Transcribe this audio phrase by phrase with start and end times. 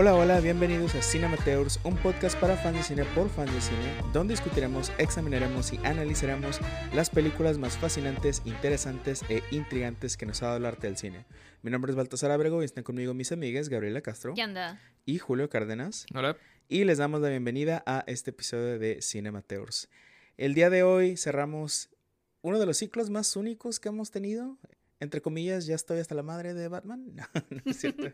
[0.00, 4.12] Hola, hola, bienvenidos a Cinemateurs, un podcast para fans de cine por fans de cine,
[4.12, 6.60] donde discutiremos, examinaremos y analizaremos
[6.94, 11.26] las películas más fascinantes, interesantes e intrigantes que nos ha dado el arte del cine.
[11.62, 14.80] Mi nombre es Baltasar Abrego y están conmigo mis amigas Gabriela Castro ¿Qué onda?
[15.04, 16.06] y Julio Cárdenas.
[16.14, 16.36] Hola.
[16.68, 19.88] Y les damos la bienvenida a este episodio de Cinemateurs.
[20.36, 21.90] El día de hoy cerramos
[22.42, 24.58] uno de los ciclos más únicos que hemos tenido.
[25.00, 27.04] Entre comillas, ya estoy hasta la madre de Batman.
[27.16, 28.06] No, no es cierto.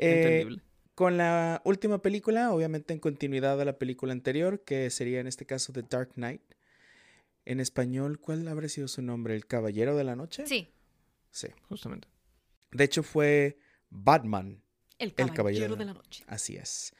[0.00, 0.62] Eh, Entendible.
[0.98, 5.46] Con la última película, obviamente en continuidad a la película anterior, que sería en este
[5.46, 6.42] caso The Dark Knight.
[7.44, 9.36] En español, ¿cuál habría sido su nombre?
[9.36, 10.44] ¿El Caballero de la Noche?
[10.48, 10.74] Sí,
[11.30, 11.46] Sí.
[11.68, 12.08] Justamente.
[12.72, 14.60] De hecho, fue Batman.
[14.98, 16.24] el caballero caballero, de de la noche.
[16.26, 16.92] Así es.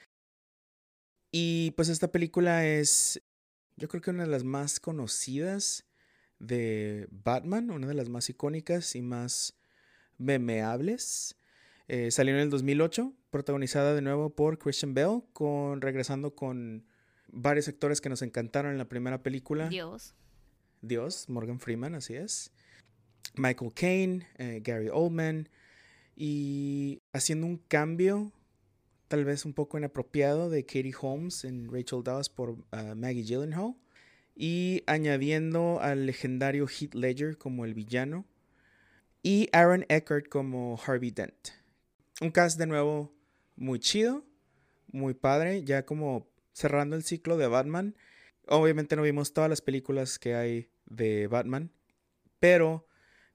[1.32, 3.20] Y pues esta película es,
[3.74, 5.88] yo creo que una de las más conocidas
[6.38, 9.58] de Batman, una de las más icónicas y más
[10.18, 11.34] memeables.
[11.88, 16.84] Eh, salió en el 2008, protagonizada de nuevo por Christian Bale, con, regresando con
[17.32, 19.68] varios actores que nos encantaron en la primera película.
[19.68, 20.14] Dios.
[20.82, 22.52] Dios, Morgan Freeman, así es.
[23.36, 25.48] Michael Caine, eh, Gary Oldman.
[26.14, 28.32] Y haciendo un cambio,
[29.08, 33.76] tal vez un poco inapropiado, de Katie Holmes en Rachel Dawes por uh, Maggie Gyllenhaal.
[34.34, 38.26] Y añadiendo al legendario Heath Ledger como el villano.
[39.22, 41.57] Y Aaron Eckhart como Harvey Dent.
[42.20, 43.14] Un cast de nuevo
[43.56, 44.24] muy chido,
[44.90, 47.94] muy padre, ya como cerrando el ciclo de Batman.
[48.46, 51.70] Obviamente no vimos todas las películas que hay de Batman,
[52.40, 52.86] pero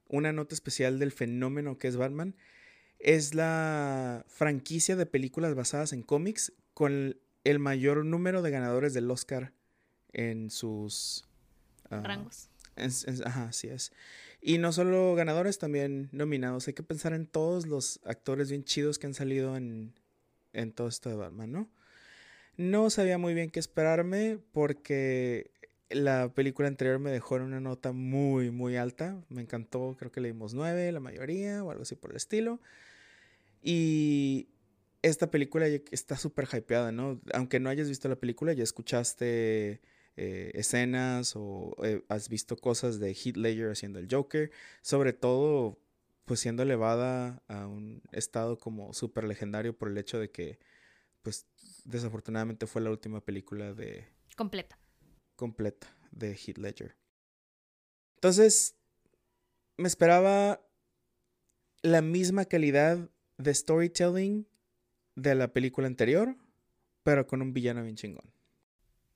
[0.07, 2.35] una nota especial del fenómeno que es Batman
[2.99, 9.09] es la franquicia de películas basadas en cómics con el mayor número de ganadores del
[9.11, 9.53] Oscar
[10.13, 11.27] en sus
[11.89, 12.49] ah, Rangos.
[12.75, 13.91] en- en- ajá, así es.
[14.45, 16.67] Y no solo ganadores, también nominados.
[16.67, 19.93] Hay que pensar en todos los actores bien chidos que han salido en,
[20.51, 21.69] en todo esto de Batman, ¿no?
[22.57, 25.49] No sabía muy bien qué esperarme porque
[25.89, 29.23] la película anterior me dejó en una nota muy, muy alta.
[29.29, 32.59] Me encantó, creo que le dimos nueve, la mayoría, o algo así por el estilo.
[33.61, 34.49] Y
[35.03, 37.21] esta película está súper hypeada, ¿no?
[37.33, 39.79] Aunque no hayas visto la película, ya escuchaste
[40.15, 44.51] eh, escenas o eh, has visto cosas de Heath Ledger haciendo el Joker.
[44.81, 45.79] Sobre todo,
[46.25, 50.59] pues siendo elevada a un estado como súper legendario por el hecho de que,
[51.21, 51.47] pues
[51.85, 54.77] desafortunadamente fue la última película de Completa.
[55.35, 56.95] completa de Heath Ledger.
[58.15, 58.75] Entonces,
[59.77, 60.61] me esperaba
[61.81, 64.47] la misma calidad de storytelling
[65.15, 66.35] de la película anterior,
[67.03, 68.32] pero con un villano bien chingón.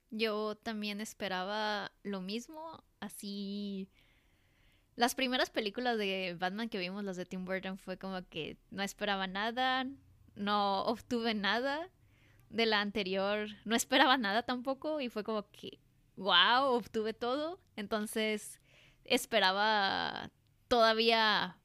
[0.09, 3.89] Yo también esperaba lo mismo, así...
[4.95, 8.81] Las primeras películas de Batman que vimos, las de Tim Burton, fue como que no
[8.81, 9.85] esperaba nada,
[10.35, 11.91] no obtuve nada.
[12.49, 15.79] De la anterior no esperaba nada tampoco y fue como que,
[16.15, 17.59] wow, obtuve todo.
[17.75, 18.59] Entonces
[19.03, 20.31] esperaba
[20.67, 21.59] todavía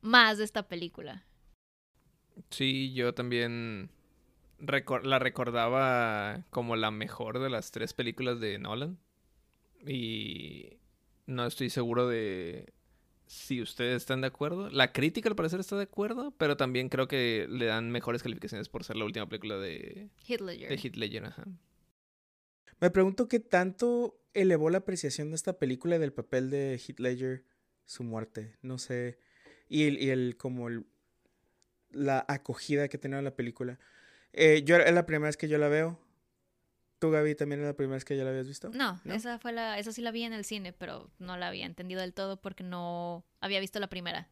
[0.00, 1.26] más de esta película.
[2.50, 3.90] Sí, yo también
[4.60, 8.98] recor- la recordaba como la mejor de las tres películas de Nolan.
[9.86, 10.78] Y
[11.26, 12.72] no estoy seguro de
[13.26, 14.70] si ustedes están de acuerdo.
[14.70, 18.68] La crítica al parecer está de acuerdo, pero también creo que le dan mejores calificaciones
[18.68, 20.68] por ser la última película de, Heath Ledger.
[20.68, 21.24] de Heath Ledger.
[21.26, 21.44] Ajá.
[22.80, 27.00] Me pregunto qué tanto elevó la apreciación de esta película y del papel de Heath
[27.00, 27.44] Ledger
[27.84, 28.56] su muerte.
[28.62, 29.18] No sé.
[29.68, 30.86] Y el, y el como el,
[31.90, 33.78] la acogida que tenía la película.
[34.32, 35.98] Eh, yo es la primera vez que yo la veo.
[36.98, 38.70] ¿Tú, Gaby, también es la primera vez que ya la habías visto?
[38.74, 39.14] No, ¿No?
[39.14, 42.00] esa fue la, esa sí la vi en el cine, pero no la había entendido
[42.00, 44.28] del todo porque no había visto la primera.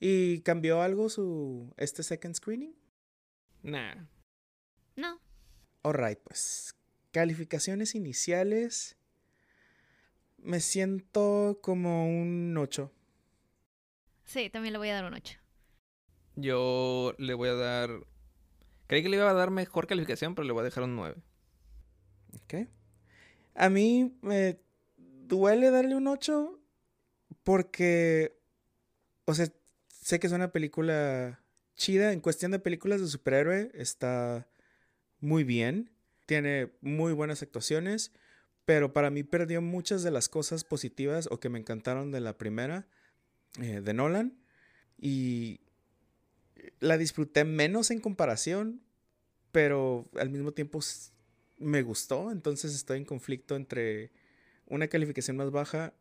[0.00, 2.74] ¿Y cambió algo su este second screening?
[3.62, 3.94] Nah.
[4.96, 5.20] No,
[5.82, 6.74] Alright, pues.
[7.12, 8.96] Calificaciones iniciales.
[10.38, 12.92] Me siento como un 8.
[14.24, 15.38] sí, también le voy a dar un 8.
[16.36, 17.90] Yo le voy a dar...
[18.90, 21.22] Creí que le iba a dar mejor calificación, pero le voy a dejar un 9.
[22.42, 22.68] ¿Ok?
[23.54, 24.58] A mí me
[24.96, 26.60] duele darle un 8
[27.44, 28.36] porque,
[29.26, 29.46] o sea,
[29.86, 31.40] sé que es una película
[31.76, 32.12] chida.
[32.12, 34.48] En cuestión de películas de superhéroe, está
[35.20, 35.92] muy bien.
[36.26, 38.10] Tiene muy buenas actuaciones.
[38.64, 42.36] Pero para mí perdió muchas de las cosas positivas o que me encantaron de la
[42.38, 42.88] primera,
[43.60, 44.42] eh, de Nolan.
[44.98, 45.60] Y
[46.78, 48.82] la disfruté menos en comparación,
[49.52, 50.80] pero al mismo tiempo
[51.58, 54.12] me gustó, entonces estoy en conflicto entre
[54.66, 55.92] una calificación más baja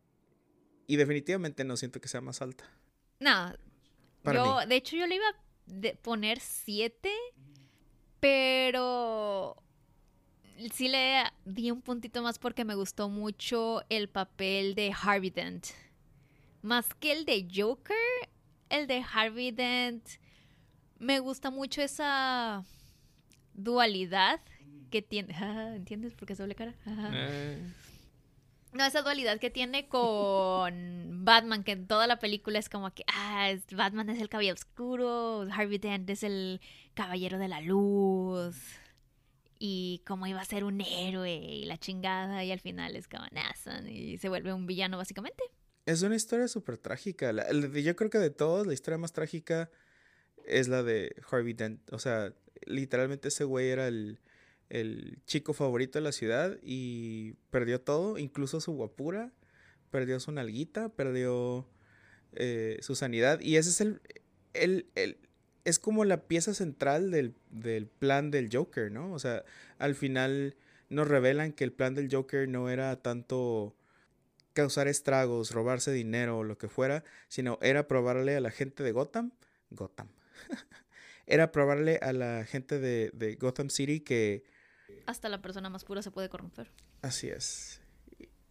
[0.88, 2.64] y definitivamente no siento que sea más alta.
[3.20, 3.54] No,
[4.24, 7.10] yo, de hecho yo le iba a poner 7,
[8.20, 9.62] pero
[10.74, 15.68] sí le di un puntito más porque me gustó mucho el papel de Harvey Dent.
[16.62, 17.96] Más que el de Joker,
[18.70, 20.06] el de Harvey Dent
[21.00, 22.64] me gusta mucho esa
[23.54, 24.40] dualidad
[24.92, 25.34] que tiene.
[25.76, 26.76] ¿Entiendes por qué es doble cara?
[26.86, 27.62] Eh.
[28.72, 30.74] No, esa dualidad que tiene con
[31.26, 35.48] Batman, que en toda la película es como que, ah, Batman es el caballero oscuro,
[35.52, 36.62] Harvey Dent es el
[36.94, 38.56] caballero de la luz,
[39.60, 43.26] y cómo iba a ser un héroe y la chingada, y al final es como
[43.32, 45.44] Nathan y se vuelve un villano básicamente.
[45.86, 47.32] Es una historia súper trágica.
[47.32, 49.70] yo creo que de todos, la historia más trágica
[50.50, 51.82] es la de Harvey Dent.
[51.94, 52.34] O sea,
[52.66, 54.20] literalmente ese güey era el,
[55.26, 59.32] chico favorito de la ciudad y perdió todo, incluso su guapura,
[59.90, 61.68] perdió su nalguita, perdió
[62.34, 63.40] eh, su sanidad.
[63.42, 64.02] Y ese es el,
[64.54, 65.18] el,
[65.66, 69.12] es como la pieza central del, del, plan del Joker, ¿no?
[69.14, 69.44] O sea,
[69.78, 70.56] al final
[70.90, 73.76] nos revelan que el plan del Joker no era tanto
[74.54, 78.92] causar estragos, robarse dinero o lo que fuera, sino era probarle a la gente de
[78.92, 79.32] Gotham,
[79.70, 80.10] Gotham,
[81.26, 84.44] era probarle a la gente de, Gotham City que...
[85.06, 86.72] Hasta la persona más pura se puede corromper.
[87.02, 87.82] Así es.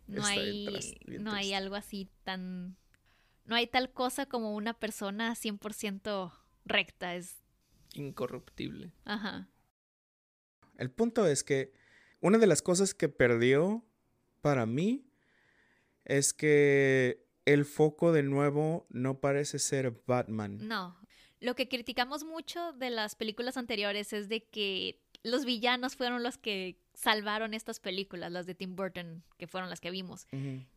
[0.07, 0.67] No hay,
[1.07, 2.77] no hay algo así tan...
[3.45, 6.33] No hay tal cosa como una persona 100%
[6.65, 7.37] recta, es...
[7.95, 8.93] Incorruptible.
[9.05, 9.49] Ajá.
[10.77, 11.73] El punto es que
[12.21, 13.85] una de las cosas que perdió
[14.41, 15.07] para mí
[16.05, 20.59] es que el foco de nuevo no parece ser Batman.
[20.67, 20.99] No,
[21.41, 26.39] lo que criticamos mucho de las películas anteriores es de que los villanos fueron los
[26.39, 30.27] que salvaron estas películas, las de Tim Burton, que fueron las que vimos.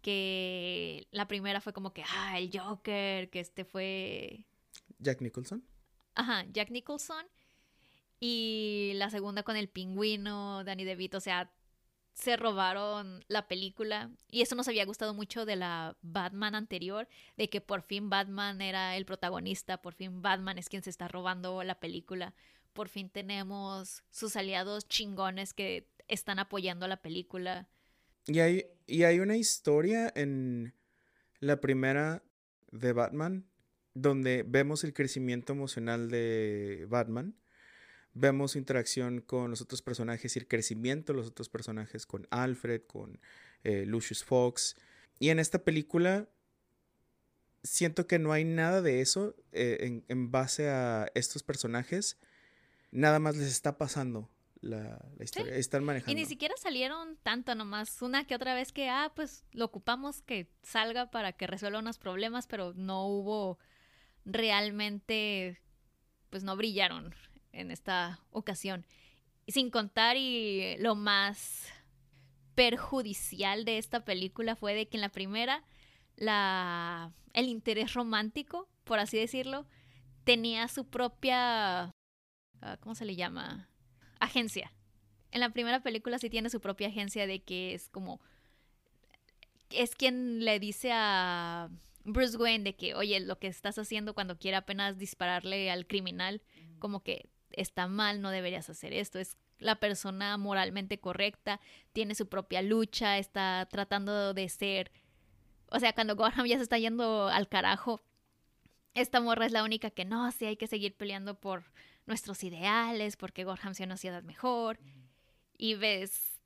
[0.02, 4.46] Que la primera fue como que, ah, el Joker, que este fue...
[5.00, 5.64] Jack Nicholson.
[6.14, 7.26] Ajá, Jack Nicholson.
[8.20, 11.52] Y la segunda con el pingüino, Danny DeVito, o sea,
[12.22, 17.50] se robaron la película y eso nos había gustado mucho de la Batman anterior, de
[17.50, 21.64] que por fin Batman era el protagonista, por fin Batman es quien se está robando
[21.64, 22.36] la película,
[22.74, 27.68] por fin tenemos sus aliados chingones que están apoyando la película.
[28.28, 30.76] Y hay, y hay una historia en
[31.40, 32.24] la primera
[32.72, 33.48] de Batman
[33.96, 37.36] donde vemos el crecimiento emocional de Batman
[38.14, 42.82] vemos interacción con los otros personajes y el crecimiento de los otros personajes, con Alfred,
[42.84, 43.20] con
[43.64, 44.76] eh, Lucius Fox.
[45.20, 46.28] Y en esta película
[47.64, 52.18] siento que no hay nada de eso eh, en, base a estos personajes.
[52.92, 54.30] Nada más les está pasando
[54.60, 55.56] la, historia.
[55.56, 56.12] Están manejando.
[56.12, 58.02] Y ni siquiera salieron tanto nomás.
[58.02, 61.98] Una que otra vez que, ah, pues lo ocupamos que salga para que resuelva unos
[61.98, 63.60] problemas, pero no hubo
[64.26, 65.62] realmente,
[66.30, 67.14] pues no brillaron
[67.54, 68.86] en esta ocasión.
[69.48, 71.68] Sin contar y lo más
[72.56, 75.64] perjudicial de esta película fue de que en la primera
[76.16, 79.66] la el interés romántico, por así decirlo,
[80.26, 81.92] tenía su propia
[82.62, 83.70] ah, ¿cómo se le llama?
[84.20, 84.72] agencia.
[85.32, 88.22] En la primera película sí tiene su propia agencia de que es como
[89.72, 91.70] es quien le dice a
[92.04, 96.42] Bruce Wayne de que, oye, lo que estás haciendo cuando quiere apenas dispararle al criminal,
[96.80, 101.60] como que está mal, no deberías hacer esto, es la persona moralmente correcta,
[101.94, 104.92] tiene su propia lucha, está tratando de ser,
[105.70, 108.02] o sea, cuando Gorham ya se está yendo al carajo,
[108.94, 111.64] esta morra es la única que no, sí hay que seguir peleando por
[112.06, 114.80] nuestros ideales, porque Gorham sea una ciudad mejor,
[115.58, 116.42] y ves,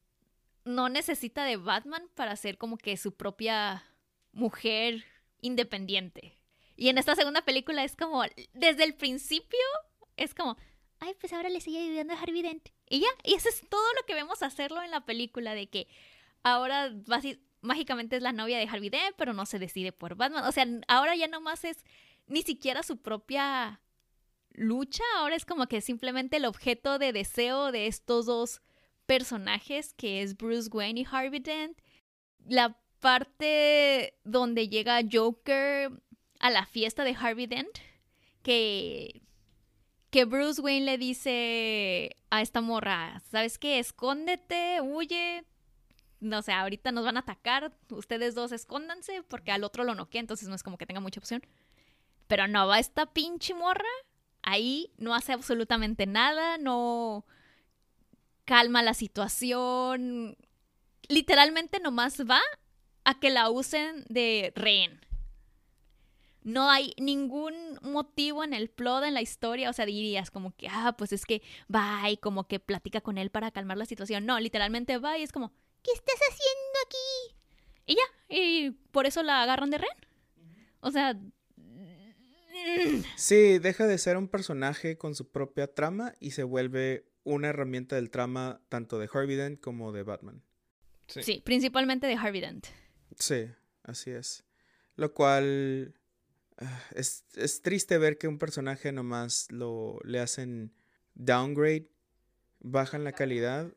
[0.65, 3.83] no necesita de Batman para ser como que su propia
[4.33, 5.05] mujer
[5.41, 6.38] independiente.
[6.75, 9.59] Y en esta segunda película es como, desde el principio,
[10.17, 10.57] es como,
[11.05, 12.69] ay, pues ahora le sigue ayudando a Harvey Dent.
[12.89, 15.88] Y ya, y eso es todo lo que vemos hacerlo en la película, de que
[16.43, 16.93] ahora
[17.62, 20.45] mágicamente es la novia de Harvey Dent, pero no se decide por Batman.
[20.45, 21.77] O sea, ahora ya nomás es
[22.27, 23.81] ni siquiera su propia
[24.51, 28.62] lucha, ahora es como que simplemente el objeto de deseo de estos dos
[29.05, 31.77] personajes, que es Bruce Wayne y Harvey Dent.
[32.47, 35.91] La parte donde llega Joker
[36.39, 37.77] a la fiesta de Harvey Dent,
[38.41, 39.21] que
[40.15, 43.79] que Bruce Wayne le dice a esta morra, ¿sabes qué?
[43.79, 45.43] Escóndete, huye.
[46.22, 50.22] No sé, ahorita nos van a atacar, ustedes dos escóndanse porque al otro lo noquea,
[50.22, 51.45] entonces no es como que tenga mucha opción.
[52.27, 53.84] Pero no va esta pinche morra
[54.41, 57.25] Ahí no hace absolutamente nada, no
[58.45, 60.38] calma la situación.
[61.10, 62.39] Literalmente nomás va
[63.03, 65.01] a que la usen de rehén.
[66.45, 69.69] No hay ningún motivo en el plot, en la historia.
[69.69, 71.41] O sea, dirías como que, ah, pues es que
[71.73, 74.25] va y como que platica con él para calmar la situación.
[74.25, 77.35] No, literalmente va y es como, ¿qué estás haciendo aquí?
[77.87, 79.97] Y ya, y por eso la agarran de rehén.
[80.81, 81.19] O sea,
[83.15, 87.95] Sí, deja de ser un personaje con su propia trama y se vuelve una herramienta
[87.95, 90.43] del trama tanto de Harvey Dent como de Batman.
[91.07, 92.67] Sí, sí principalmente de Harvey Dent.
[93.17, 93.47] Sí,
[93.83, 94.45] así es.
[94.95, 95.95] Lo cual
[96.95, 100.74] es, es, triste ver que un personaje nomás lo le hacen
[101.13, 101.89] downgrade,
[102.59, 103.74] bajan la calidad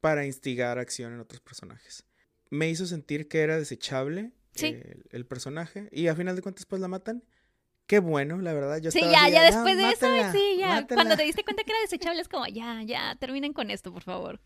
[0.00, 2.04] para instigar acción en otros personajes.
[2.50, 6.80] Me hizo sentir que era desechable el, el, personaje y a final de cuentas pues
[6.80, 7.24] la matan
[7.86, 8.78] Qué bueno, la verdad.
[8.78, 10.86] Yo sí, ya, ya después de eso, sí, ya.
[10.86, 14.02] Cuando te diste cuenta que era desechable, es como, ya, ya, terminen con esto, por
[14.02, 14.40] favor.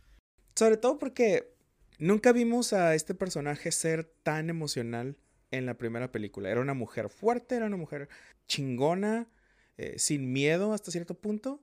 [0.54, 1.54] Sobre todo porque
[1.98, 5.16] nunca vimos a este personaje ser tan emocional
[5.50, 6.50] en la primera película.
[6.50, 8.08] Era una mujer fuerte, era una mujer
[8.46, 9.28] chingona,
[9.76, 11.62] eh, sin miedo hasta cierto punto.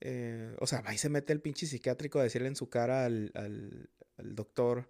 [0.00, 3.30] Eh, o sea, y se mete el pinche psiquiátrico a decirle en su cara al,
[3.34, 3.88] al,
[4.34, 4.88] doctor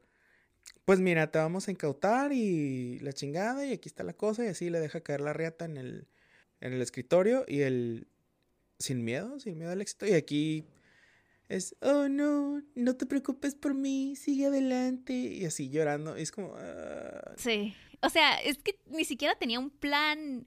[0.84, 4.48] pues mira, te vamos a incautar y la chingada y aquí está la cosa y
[4.48, 6.08] así le deja caer la riata en el,
[6.60, 8.08] en el escritorio y el
[8.78, 10.66] sin miedo, sin miedo al éxito y aquí
[11.48, 16.32] es, oh no, no te preocupes por mí, sigue adelante y así llorando y es
[16.32, 16.54] como...
[16.56, 17.34] Ah".
[17.36, 20.46] Sí, o sea, es que ni siquiera tenía un plan,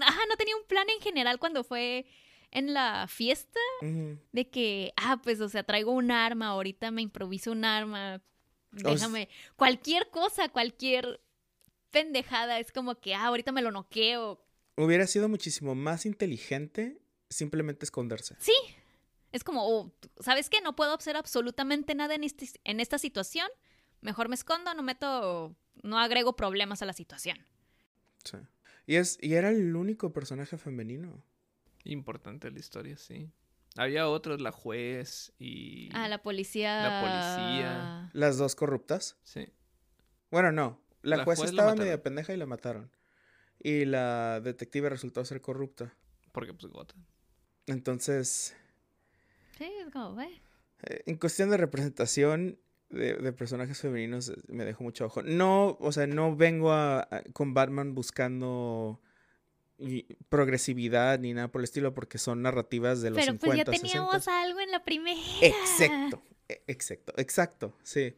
[0.00, 2.06] ajá, no tenía un plan en general cuando fue
[2.50, 3.60] en la fiesta
[4.32, 8.22] de que, ah, pues, o sea, traigo un arma, ahorita me improviso un arma,
[8.82, 9.28] Déjame.
[9.56, 11.20] Cualquier cosa, cualquier
[11.90, 14.44] pendejada, es como que, ah, ahorita me lo noqueo.
[14.76, 18.36] Hubiera sido muchísimo más inteligente simplemente esconderse.
[18.40, 18.54] Sí.
[19.32, 20.60] Es como, oh, ¿sabes qué?
[20.60, 23.48] No puedo hacer absolutamente nada en, este, en esta situación.
[24.00, 27.38] Mejor me escondo, no meto, no agrego problemas a la situación.
[28.24, 28.38] Sí.
[28.86, 31.24] Y, es, y era el único personaje femenino.
[31.84, 33.30] Importante la historia, sí.
[33.76, 35.90] Había otros, la juez y...
[35.92, 36.82] Ah, la policía.
[36.82, 38.10] La policía.
[38.12, 39.18] Las dos corruptas.
[39.24, 39.48] Sí.
[40.30, 40.80] Bueno, no.
[41.02, 42.90] La, juez, estaba media pendeja y la mataron.
[43.58, 45.94] Y la detective resultó ser corrupta.
[46.32, 46.94] Porque pues gota.
[47.66, 48.56] Entonces...
[49.58, 50.40] Sí, es como, eh.
[51.06, 55.22] En cuestión de representación de, de, personajes femeninos eh, me dejó mucho ojo.
[55.22, 59.00] No, o sea, no vengo a, con Batman buscando
[60.28, 63.88] progresividad ni nada por el estilo porque son narrativas de los Pero 50, pues ya
[63.88, 65.20] teníamos algo en la primera.
[65.42, 68.14] Exacto, e, exacto, exacto, sí.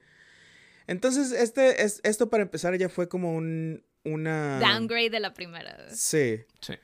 [0.87, 5.91] Entonces, este es esto para empezar ya fue como un una downgrade de la primera.
[5.91, 6.45] Sí.
[6.61, 6.75] Sí.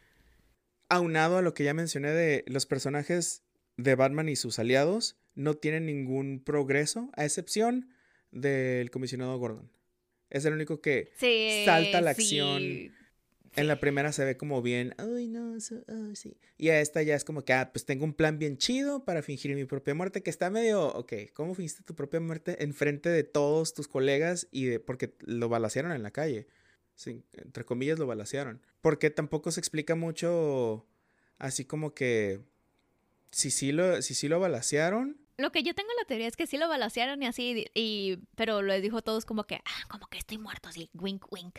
[0.89, 3.43] Aunado a lo que ya mencioné de los personajes
[3.77, 7.89] de Batman y sus aliados no tienen ningún progreso a excepción
[8.31, 9.71] del comisionado Gordon.
[10.31, 11.13] Es el único que
[11.65, 12.93] salta la acción
[13.55, 16.37] en la primera se ve como bien, ay no, oh, sí.
[16.57, 19.23] Y a esta ya es como que, ah, pues tengo un plan bien chido para
[19.23, 23.25] fingir mi propia muerte, que está medio, ok, ¿cómo fingiste tu propia muerte enfrente de
[23.25, 26.47] todos tus colegas y de, porque lo balacearon en la calle?
[26.95, 28.63] Sí, entre comillas lo balacearon.
[28.81, 30.87] Porque tampoco se explica mucho,
[31.39, 32.41] así como que,
[33.31, 36.47] si sí lo, si sí lo balacearon, lo que yo tengo la teoría es que
[36.47, 40.07] sí lo balacearon y así, y, pero les dijo a todos como que, ah, como
[40.07, 41.59] que estoy muerto, así, wink, wink.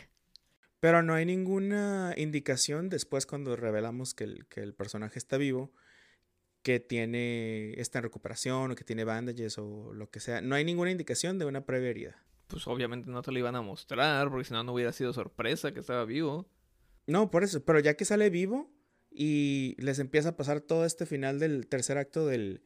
[0.80, 5.72] Pero no hay ninguna indicación después cuando revelamos que el, que el personaje está vivo,
[6.62, 10.40] que tiene, está en recuperación o que tiene bandages o lo que sea.
[10.40, 12.24] No hay ninguna indicación de una previa herida.
[12.48, 15.72] Pues obviamente no te lo iban a mostrar, porque si no, no hubiera sido sorpresa
[15.72, 16.48] que estaba vivo.
[17.06, 18.70] No, por eso, pero ya que sale vivo
[19.10, 22.62] y les empieza a pasar todo este final del tercer acto del,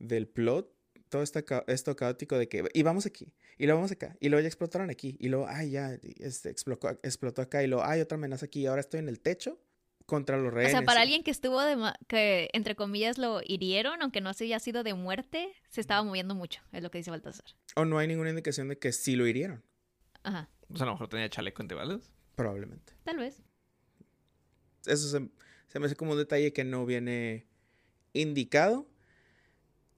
[0.00, 0.74] del plot,
[1.08, 4.42] todo este esto caótico de que, y vamos aquí, y luego vamos acá, y luego
[4.42, 8.16] ya explotaron aquí, y luego, ay, ya, este, explotó, explotó acá, y luego, hay otra
[8.16, 9.60] amenaza aquí, y ahora estoy en el techo
[10.06, 10.74] contra los rehenes.
[10.74, 11.76] O sea, para alguien que estuvo de,
[12.08, 16.34] que entre comillas lo hirieron, aunque no se haya sido de muerte, se estaba moviendo
[16.34, 17.46] mucho, es lo que dice Baltasar.
[17.76, 19.62] O no hay ninguna indicación de que sí lo hirieron.
[20.24, 20.50] Ajá.
[20.68, 22.12] O sea, a lo mejor tenía chaleco antibalas.
[22.34, 22.92] Probablemente.
[23.04, 23.42] Tal vez.
[24.86, 25.28] Eso se,
[25.68, 27.46] se me hace como un detalle que no viene
[28.12, 28.89] indicado.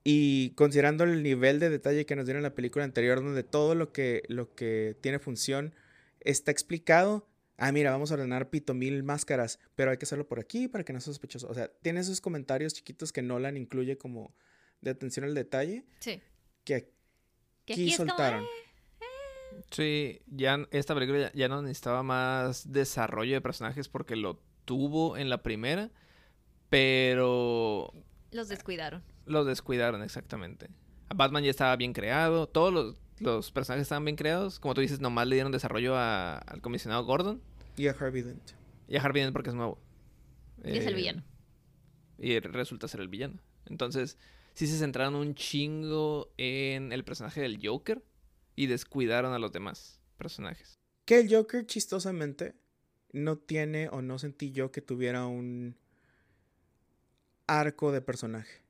[0.05, 3.75] Y considerando el nivel de detalle que nos dieron en la película anterior, donde todo
[3.75, 5.75] lo que, lo que tiene función
[6.21, 7.29] está explicado.
[7.57, 10.85] Ah, mira, vamos a ordenar pito mil máscaras, pero hay que hacerlo por aquí para
[10.85, 11.49] que no sea sospechoso.
[11.49, 14.35] O sea, tiene esos comentarios chiquitos que Nolan incluye como
[14.81, 15.85] de atención al detalle.
[16.01, 16.21] Sí.
[16.65, 16.89] Que
[17.65, 18.43] aquí, soltaron.
[18.43, 18.73] Eh".
[19.71, 25.29] Sí, ya esta película ya no necesitaba más desarrollo de personajes porque lo tuvo en
[25.29, 25.91] la primera
[26.69, 27.93] Pero
[28.31, 29.03] Los descuidaron.
[29.27, 30.69] Lo descuidaron exactamente.
[31.09, 34.59] A Batman ya estaba bien creado, todos los, los personajes estaban bien creados.
[34.61, 37.41] Como tú dices, nomás le dieron desarrollo a- al comisionado Gordon
[37.77, 38.51] Y a Harvey Dent.
[38.89, 39.79] y a Harvey Dent porque es nuevo.
[40.65, 41.23] Y es el Eh, villano.
[42.19, 43.39] Y resulta ser el villano.
[43.67, 44.17] Entonces,
[44.55, 48.03] sí se centraron un chingo en el personaje del Joker
[48.57, 50.79] y descuidaron a los demás personajes.
[51.05, 52.55] Que el Joker, chistosamente,
[53.13, 55.77] no tiene o no sentí yo que tuviera un
[57.47, 58.63] arco de personaje.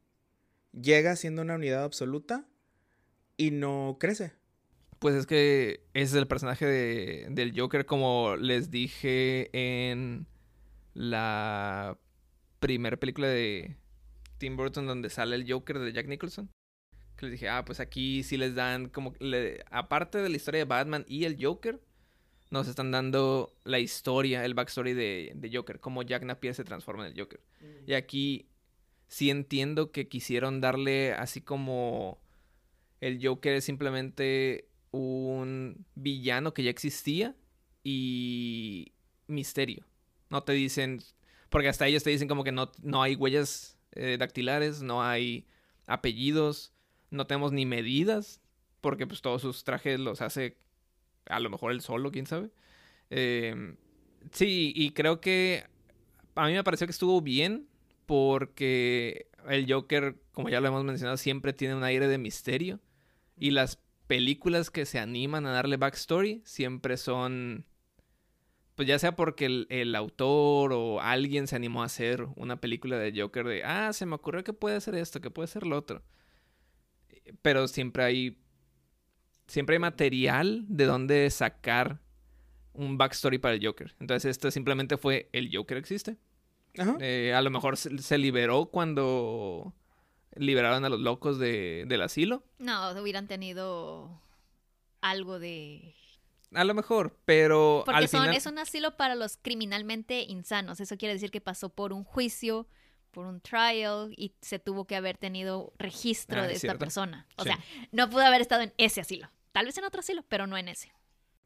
[0.73, 2.47] Llega siendo una unidad absoluta
[3.37, 4.33] y no crece.
[4.99, 10.27] Pues es que ese es el personaje de- del Joker, como les dije en
[10.95, 11.99] la
[12.61, 13.77] primera película de
[14.39, 16.51] Tim Burton donde sale el Joker de Jack Nicholson.
[17.17, 20.59] Que les dije, ah, pues aquí sí les dan como, le- aparte de la historia
[20.61, 21.81] de Batman y el Joker,
[22.51, 27.07] nos están dando la historia, el backstory de, de Joker, cómo Jack Napier se transforma
[27.07, 27.41] en el Joker.
[27.87, 28.47] Y aquí
[29.13, 32.19] sí entiendo que quisieron darle así como
[33.03, 37.37] el Joker es simplemente un villano que ya existía
[37.85, 38.93] y
[39.27, 39.85] misterio.
[40.31, 41.03] No te dicen,
[41.51, 45.47] porque hasta ellos te dicen como que no, no hay huellas eh, dactilares, no hay
[45.87, 46.73] apellidos,
[47.11, 48.41] no tenemos ni medidas,
[48.81, 50.57] porque pues todos sus trajes los hace
[51.27, 52.49] a lo mejor él solo, quién sabe.
[53.11, 53.77] Eh,
[54.31, 55.67] sí, y creo que
[56.35, 57.69] a mí me pareció que estuvo bien
[58.07, 62.81] porque el Joker, como ya lo hemos mencionado, siempre tiene un aire de misterio.
[63.37, 67.65] Y las películas que se animan a darle backstory siempre son,
[68.75, 72.99] pues ya sea porque el, el autor o alguien se animó a hacer una película
[72.99, 75.77] de Joker de, ah, se me ocurrió que puede ser esto, que puede ser lo
[75.77, 76.03] otro.
[77.41, 78.39] Pero siempre hay,
[79.47, 82.01] siempre hay material de donde sacar
[82.75, 83.95] un backstory para el Joker.
[84.01, 86.17] Entonces esto simplemente fue, el Joker existe.
[86.79, 86.97] Ajá.
[87.01, 89.75] Eh, a lo mejor se, se liberó cuando
[90.35, 92.45] liberaron a los locos de, del asilo.
[92.59, 94.21] No, hubieran tenido
[95.01, 95.95] algo de...
[96.55, 98.37] A lo mejor, pero Porque al son, final...
[98.37, 100.81] es un asilo para los criminalmente insanos.
[100.81, 102.67] Eso quiere decir que pasó por un juicio,
[103.11, 106.79] por un trial y se tuvo que haber tenido registro Ah, de es esta cierto.
[106.79, 107.27] persona.
[107.37, 107.49] O Sí.
[107.51, 107.59] sea,
[107.91, 109.31] no pudo haber estado en ese asilo.
[109.53, 110.93] Tal vez en otro asilo, pero no en ese.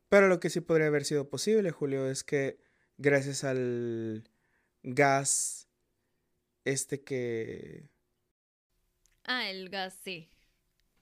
[0.08, 2.58] Pero lo que sí podría haber sido posible, Julio, es que
[2.98, 4.28] gracias al
[4.88, 5.68] gas
[6.64, 7.88] este que
[9.24, 10.28] Ah, el gas, sí.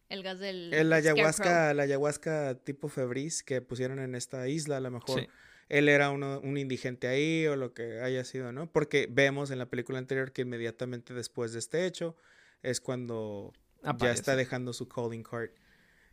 [0.09, 0.73] El gas del...
[0.73, 1.15] el Scarecrow.
[1.15, 5.27] ayahuasca, la ayahuasca tipo febris que pusieron en esta isla, a lo mejor Sí.
[5.69, 8.71] él era uno- un indigente ahí o lo que haya sido, ¿no?
[8.73, 12.17] Porque vemos en la película anterior que inmediatamente después de este hecho
[12.63, 13.53] es cuando
[13.99, 15.51] ya está dejando su calling card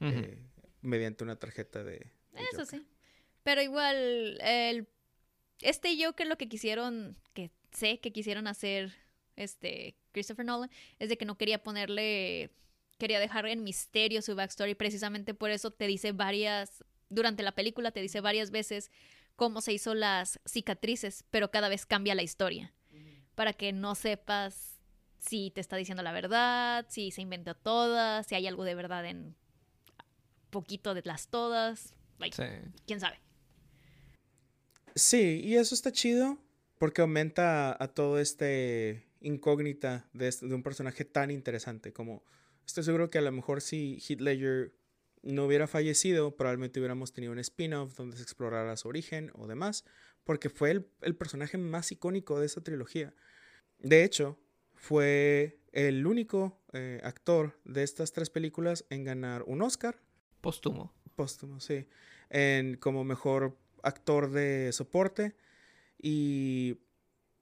[0.02, 0.38] eh,
[0.82, 1.92] mediante una tarjeta de,
[2.34, 2.66] de Eso Joker.
[2.80, 2.88] sí.
[3.44, 4.88] Pero igual, el,
[5.62, 8.94] este Joker lo que quisieron, que sé que quisieron hacer
[9.36, 12.52] este Christopher Nolan, es de que no quería ponerle,
[12.98, 14.76] quería dejar en misterio su backstory.
[14.76, 18.92] Precisamente por eso te dice varias, durante la película te dice varias veces
[19.36, 22.74] cómo se hizo las cicatrices, pero cada vez cambia la historia.
[23.36, 24.80] Para que no sepas
[25.20, 29.06] si te está diciendo la verdad, si se inventó todas, si hay algo de verdad
[29.06, 29.36] en
[30.50, 31.96] poquito de las todas.
[32.20, 32.72] Like, Sí.
[32.86, 33.20] quién sabe.
[34.96, 36.38] Sí, y eso está chido
[36.82, 42.24] porque aumenta a, todo este incógnita de, este- de un personaje tan interesante como
[42.66, 44.74] estoy seguro que a lo mejor si Heath Ledger
[45.22, 49.86] no hubiera fallecido, probablemente hubiéramos tenido un spin-off donde se explorara su origen o demás,
[50.24, 53.14] porque fue el, el personaje más icónico de esa trilogía.
[53.78, 54.40] De hecho,
[54.74, 60.02] fue el único eh, actor de estas tres películas en ganar un Oscar
[60.42, 60.92] Póstumo.
[61.14, 61.86] póstumo, sí.
[62.32, 65.36] En, como mejor actor de soporte.
[66.02, 66.80] Y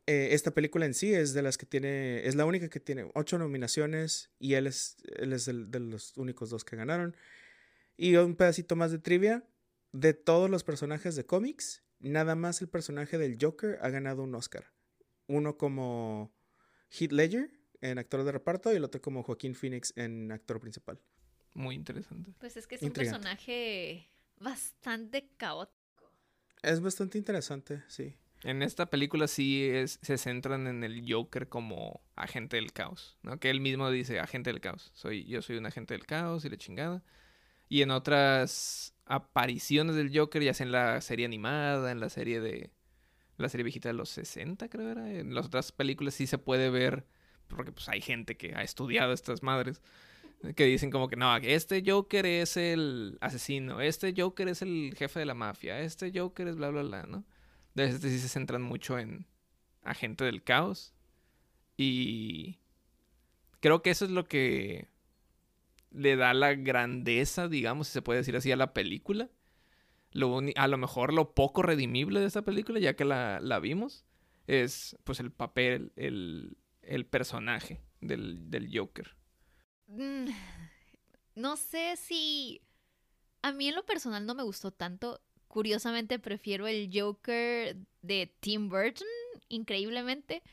[0.07, 3.09] eh, esta película en sí es de las que tiene, es la única que tiene
[3.13, 7.15] ocho nominaciones y él es, él es el- de los únicos dos que ganaron.
[7.95, 9.45] Y un pedacito más de trivia,
[9.91, 14.35] de todos los personajes de cómics, nada más el personaje del Joker ha ganado un
[14.35, 14.71] Oscar.
[15.27, 16.33] Uno como
[16.89, 20.99] Heath Ledger en actor de reparto y el otro como Joaquín Phoenix en actor principal.
[21.53, 22.33] Muy interesante.
[22.39, 26.11] Pues es que es un personaje bastante caótico.
[26.61, 28.15] Es bastante interesante, sí.
[28.43, 33.39] En esta película sí es, se centran en el Joker como agente del caos, ¿no?
[33.39, 34.91] Que él mismo dice agente del caos.
[34.93, 37.03] Soy, yo soy un agente del caos y la chingada.
[37.67, 42.39] Y en otras apariciones del Joker, ya sea en la serie animada, en la serie
[42.39, 42.71] de.
[43.37, 45.11] La serie viejita de los 60, creo era.
[45.11, 47.05] En las otras películas sí se puede ver.
[47.47, 49.81] Porque pues hay gente que ha estudiado estas madres.
[50.55, 55.19] Que dicen como que no, este Joker es el asesino, este Joker es el jefe
[55.19, 57.25] de la mafia, este Joker es bla bla bla, ¿no?
[57.83, 59.25] De este sí se centran mucho en
[59.83, 60.93] agente del caos.
[61.77, 62.57] Y
[63.59, 64.87] creo que eso es lo que
[65.91, 69.29] le da la grandeza, digamos, si se puede decir así, a la película.
[70.55, 74.05] A lo mejor lo poco redimible de esta película, ya que la, la vimos,
[74.47, 79.15] es pues el papel, el, el personaje del, del Joker.
[79.87, 80.29] Mm,
[81.35, 82.61] no sé si...
[83.41, 85.21] A mí en lo personal no me gustó tanto.
[85.49, 89.07] Curiosamente prefiero el Joker de Tim Burton,
[89.49, 90.43] increíblemente.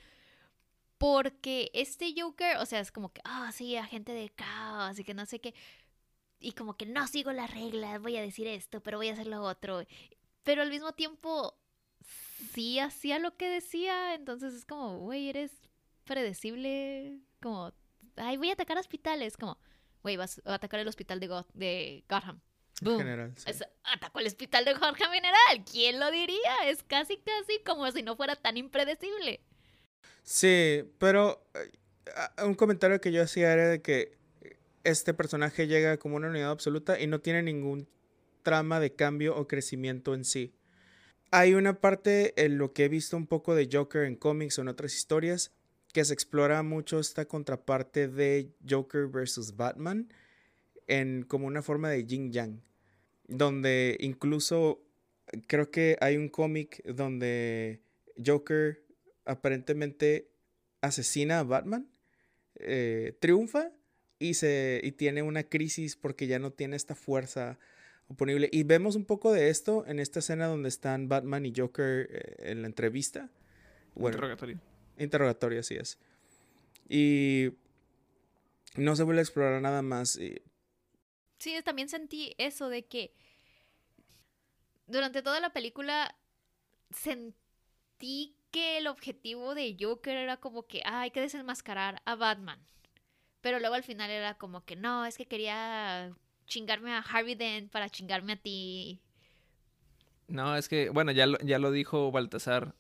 [0.97, 5.13] Porque este Joker, o sea, es como que, ah, sí, agente de caos y que
[5.13, 5.55] no sé qué.
[6.41, 9.27] Y como que no sigo las reglas, voy a decir esto, pero voy a hacer
[9.27, 9.85] lo otro.
[10.43, 11.55] Pero al mismo tiempo,
[12.55, 14.15] sí hacía lo que decía.
[14.15, 15.53] Entonces es como, güey, eres
[16.05, 17.21] predecible.
[17.43, 17.71] Como,
[18.17, 19.37] ay, voy a atacar hospitales.
[19.37, 19.59] Como,
[20.03, 22.41] güey, vas a atacar el hospital de, de Gotham.
[22.83, 22.99] Boom.
[22.99, 23.33] General,
[23.85, 25.65] atacó el hospital de Gotham General.
[25.71, 26.55] ¿Quién lo diría?
[26.67, 29.41] Es casi, casi como si no fuera tan impredecible.
[30.23, 34.19] Sí, pero eh, un comentario que yo hacía era de que
[34.85, 37.89] este personaje llega como una unidad absoluta y no tiene ningún
[38.43, 40.55] trama de cambio o crecimiento en sí.
[41.31, 44.63] Hay una parte en lo que he visto un poco de Joker en cómics o
[44.63, 45.53] en otras historias
[45.93, 50.09] que se explora mucho esta contraparte de Joker versus Batman
[50.87, 52.61] en como una forma de yin yang,
[53.29, 54.83] donde incluso
[55.47, 57.81] creo que hay un cómic donde
[58.25, 58.83] Joker
[59.25, 60.31] aparentemente
[60.81, 61.89] asesina a Batman,
[62.57, 63.71] eh, triunfa
[64.19, 67.59] y, se, y tiene una crisis porque ya no tiene esta fuerza
[68.09, 68.49] oponible.
[68.53, 72.51] Y vemos un poco de esto en esta escena donde están Batman y Joker eh,
[72.51, 73.29] en la entrevista.
[73.97, 74.61] interrogatorio.
[74.99, 75.99] Interrogatorio, así es.
[76.89, 77.53] Y
[78.77, 80.19] no se vuelve a explorar nada más.
[81.39, 83.13] Sí, también sentí eso de que
[84.87, 86.15] durante toda la película
[86.91, 92.61] sentí que el objetivo de Joker era como que ah, hay que desenmascarar a Batman.
[93.41, 96.13] Pero luego al final era como que no, es que quería
[96.47, 99.01] chingarme a Harvey Dent para chingarme a ti.
[100.29, 102.75] No, es que, bueno, ya lo, ya lo dijo Baltasar.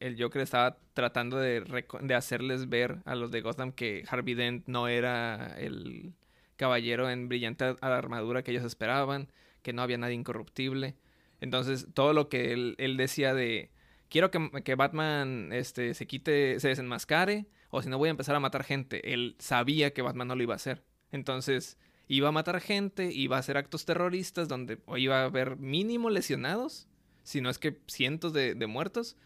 [0.00, 4.66] el Joker estaba tratando de, de, hacerles ver a los de Gotham que Harvey Dent
[4.66, 6.12] no era el
[6.58, 10.96] caballero en brillante armadura que ellos esperaban, que no había nadie incorruptible.
[11.40, 13.70] Entonces, todo lo que él, él decía de
[14.08, 18.34] quiero que, que, Batman este, se quite, se desenmascare, o si no voy a empezar
[18.34, 19.14] a matar gente.
[19.14, 20.82] Él sabía que Batman no lo iba a hacer.
[21.12, 26.10] Entonces, iba a matar gente, iba a hacer actos terroristas donde iba a haber mínimo
[26.10, 26.88] lesionados,
[27.22, 29.16] si no es que cientos de, muertos,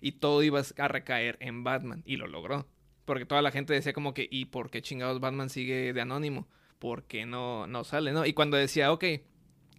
[0.00, 2.66] y todo iba a recaer en Batman, y lo logró.
[3.04, 6.48] Porque toda la gente decía como que, ¿y por qué chingados Batman sigue de anónimo?
[6.82, 8.26] ¿Por qué no, no sale, no?
[8.26, 9.04] Y cuando decía, ok,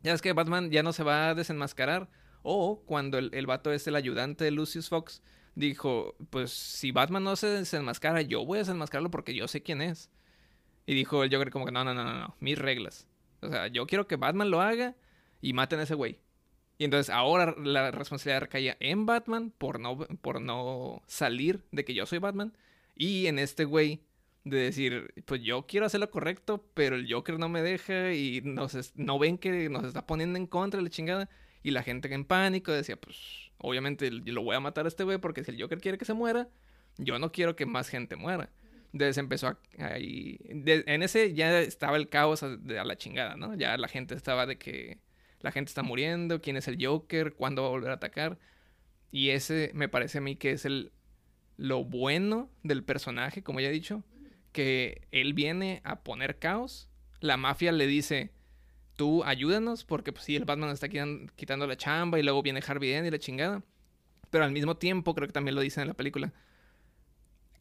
[0.04, 2.10] ya es que Batman ya no se va a desenmascarar,
[2.44, 5.22] o cuando el, el vato es el ayudante de Lucius Fox,
[5.54, 9.82] dijo, pues si Batman no se desenmascara, yo voy a desenmascararlo porque yo sé quién
[9.82, 10.10] es.
[10.86, 13.06] Y dijo el Joker como que no, no, no, no, no, mis reglas.
[13.42, 14.96] O sea, yo quiero que Batman lo haga
[15.42, 16.22] y maten a ese güey.
[16.78, 21.96] Y entonces ahora la responsabilidad recaía en Batman por no, por no salir de que
[21.96, 22.56] yo soy Batman.
[22.96, 24.06] Y en este güey
[24.44, 28.42] de decir, pues yo quiero hacer lo correcto, pero el Joker no me deja y
[28.44, 31.30] nos no ven que nos está poniendo en contra la chingada.
[31.64, 35.18] Y la gente en pánico decía, pues obviamente lo voy a matar a este güey
[35.18, 36.50] porque si el Joker quiere que se muera,
[36.98, 38.50] yo no quiero que más gente muera.
[38.92, 40.38] Entonces empezó ahí.
[40.48, 43.56] en ese ya estaba el caos a, la chingada, ¿no?
[43.56, 45.00] Ya la gente estaba de que
[45.40, 48.38] la gente está muriendo, quién es el Joker, cuándo va a volver a atacar.
[49.10, 50.92] Y ese me parece a mí que es el
[51.58, 54.04] lo bueno del personaje, como ya he dicho,
[54.54, 56.90] que él viene a poner caos.
[57.20, 58.32] La mafia le dice,
[58.96, 62.90] tú ayúdanos, porque pues sí, el Batman está quitando, la chamba y luego viene Harvey
[62.90, 63.64] Dent y la chingada.
[64.30, 66.34] Pero al mismo tiempo, creo que también lo dicen en la película,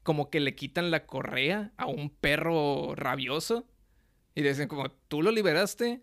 [0.02, 3.66] como que le quitan la correa a un perro rabioso
[4.34, 6.02] y dicen como, tú lo liberaste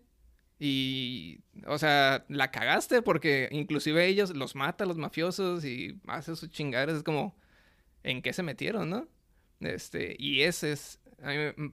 [0.58, 6.50] y, o sea, la cagaste porque inclusive ellos los mata los mafiosos y hace sus
[6.50, 7.36] chingaderas, es como,
[8.02, 9.08] ¿en qué se metieron, no?
[9.60, 11.00] Este, y ese es,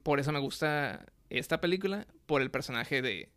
[0.04, 3.30] por eso me gusta esta película, por el personaje de,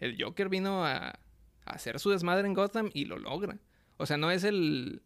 [0.00, 1.20] el Joker vino a, a
[1.64, 3.58] hacer su desmadre en Gotham y lo logra.
[3.98, 5.02] O sea, no es el,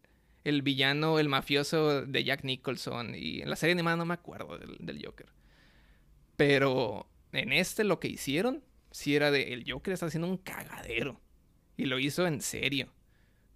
[0.47, 3.13] el villano, el mafioso de Jack Nicholson.
[3.15, 5.27] Y en la serie animada no me acuerdo del, Joker.
[6.37, 11.19] Pero en este lo que hicieron, sí era de el Joker está haciendo un cagadero.
[11.75, 12.87] Y lo hizo en serio.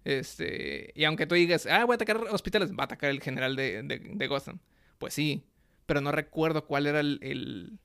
[0.04, 0.92] Este.
[0.94, 3.82] Y aunque tú digas, ah, voy a atacar hospitales, va a atacar el general de,
[3.82, 4.58] de, Gotham.
[5.02, 5.44] Pues sí.
[5.86, 7.18] Pero no recuerdo cuál era el.
[7.22, 7.78] el,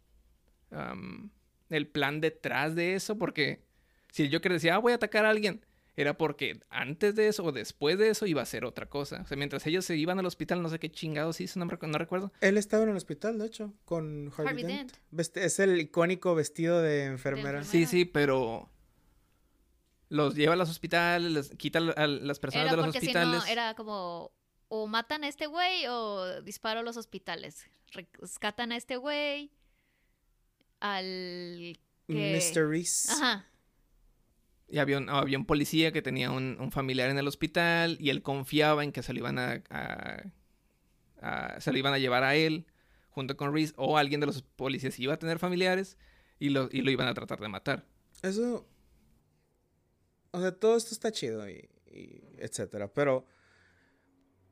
[1.70, 3.18] el plan detrás de eso.
[3.18, 3.64] Porque
[4.12, 5.62] si el Joker decía, ah, voy a atacar a alguien
[5.98, 9.22] era porque antes de eso o después de eso iba a ser otra cosa.
[9.24, 11.98] O sea, mientras ellos se iban al hospital, no sé qué chingados hizo, no, no
[11.98, 12.32] recuerdo.
[12.40, 14.94] Él estaba en el hospital, de hecho, con Harvey, Harvey Dent.
[15.38, 17.60] Es el icónico vestido de enfermera.
[17.60, 17.64] enfermera.
[17.64, 18.70] Sí, sí, pero
[20.10, 23.08] los lleva a los hospitales, les quita a las personas Era de los porque si
[23.08, 23.40] hospitales.
[23.40, 24.32] no, era como
[24.70, 27.66] o matan a este güey o disparo a los hospitales.
[27.92, 29.52] Rescatan a este güey
[30.80, 32.54] al que...
[32.54, 32.68] Mr.
[32.70, 33.12] Reese.
[33.12, 33.46] Ajá.
[34.70, 38.10] Y había un, había un policía que tenía un, un familiar en el hospital y
[38.10, 40.24] él confiaba en que se lo iban a, a-
[41.22, 42.68] a- se lo iban a llevar a él
[43.10, 45.98] junto con Reese o alguien de los policías iba a tener familiares
[46.38, 47.86] y lo, y lo iban a tratar de matar.
[48.22, 48.68] Eso.
[50.32, 52.92] O sea, todo esto está chido y, y etcétera.
[52.94, 53.26] Pero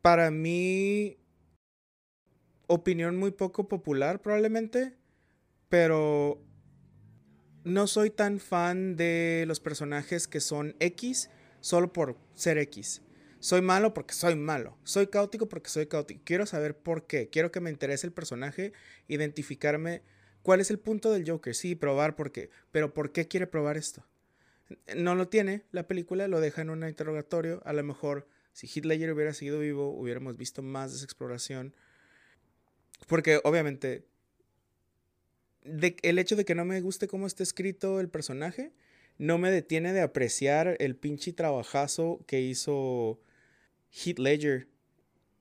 [0.05, 1.17] para mí,
[2.67, 4.93] opinión muy poco popular probablemente,
[5.67, 6.39] pero
[7.63, 13.01] no soy tan fan de los personajes que son X solo por ser X.
[13.39, 14.77] Soy malo porque soy malo.
[14.83, 16.21] Soy caótico porque soy caótico.
[16.23, 17.31] Quiero saber por qué.
[17.31, 18.73] Quiero que me interese el personaje,
[19.07, 20.03] identificarme.
[20.43, 21.55] ¿Cuál es el punto del Joker?
[21.55, 22.51] Sí, probar por qué.
[22.71, 24.05] Pero ¿por qué quiere probar esto?
[24.95, 27.63] No lo tiene la película, lo deja en un interrogatorio.
[27.65, 31.75] A lo mejor, si Ledger hubiera seguido vivo, hubiéramos visto más de esa exploración.
[33.05, 34.05] Porque obviamente,
[35.61, 38.71] el hecho de que no me guste cómo está escrito el personaje,
[39.17, 43.19] no me detiene de apreciar el pinche trabajazo que hizo
[43.91, 44.69] Heath Ledger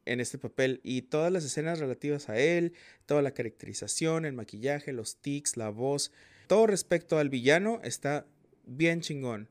[0.07, 2.73] en este papel y todas las escenas relativas a él,
[3.07, 6.11] toda la caracterización, el maquillaje, los tics, la voz,
[6.49, 8.27] todo respecto al villano está
[8.65, 9.49] bien chingón.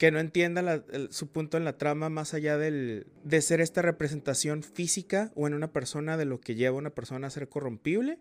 [0.00, 4.62] Que no entienda su punto en la trama más allá del, de ser esta representación
[4.62, 8.18] física o en una persona de lo que lleva a una persona a ser corrompible.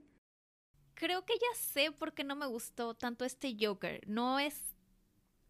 [0.93, 4.05] Creo que ya sé por qué no me gustó tanto este Joker.
[4.09, 4.75] No es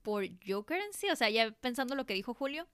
[0.03, 2.67] por Joker en sí, o sea, ya pensando lo que dijo Julio,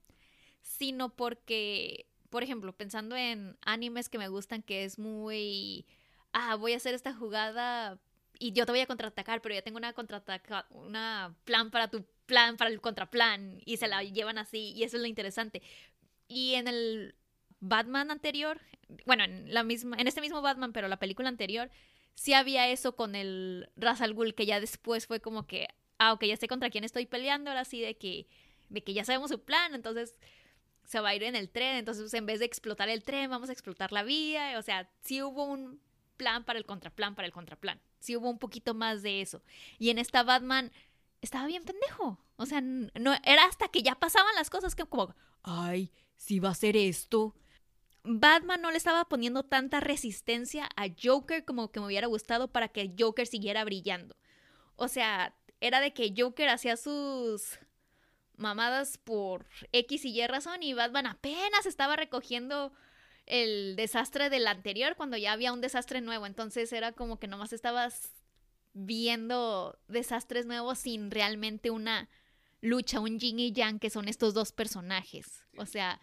[0.62, 5.86] sino porque, por ejemplo, pensando en animes que me gustan, que es muy,
[6.34, 8.02] ah, voy a hacer esta jugada
[8.38, 12.06] y yo te voy a contraatacar, pero ya tengo una contraataca, una plan para tu
[12.26, 15.62] plan, para el contraplan, y se la llevan así, y eso es lo interesante.
[16.28, 17.16] Y en el
[17.60, 18.60] Batman anterior,
[19.06, 21.70] bueno, en la misma, en este mismo Batman, pero la película anterior,
[22.14, 26.26] sí había eso con el Ra's Ghul, que ya después fue como que, ah, ok,
[26.26, 28.28] ya sé contra quién estoy peleando, ahora sí de que,
[28.70, 30.18] de que ya sabemos su plan, entonces
[30.86, 33.50] se va a ir en el tren, entonces en vez de explotar el tren, vamos
[33.50, 35.80] a explotar la vía, o sea, sí hubo un
[36.18, 39.42] plan para el contraplan, para el contraplan, sí hubo un poquito más de eso.
[39.80, 40.72] Y en esta Batman
[41.22, 45.16] estaba bien pendejo, o sea, no era hasta que ya pasaban las cosas que como,
[45.44, 47.36] ay, si va a ser esto,
[48.04, 52.68] Batman no le estaba poniendo tanta resistencia a Joker como que me hubiera gustado para
[52.68, 54.16] que Joker siguiera brillando.
[54.76, 57.58] O sea, era de que Joker hacía sus
[58.38, 62.74] mamadas por X y Y razón y Batman apenas estaba recogiendo
[63.26, 66.26] el desastre del anterior cuando ya había un desastre nuevo.
[66.26, 68.12] Entonces era como que nomás estabas
[68.76, 72.10] viendo desastres nuevos sin realmente una
[72.62, 75.26] lucha, un yin y yang que son estos dos personajes.
[75.58, 76.00] O sea,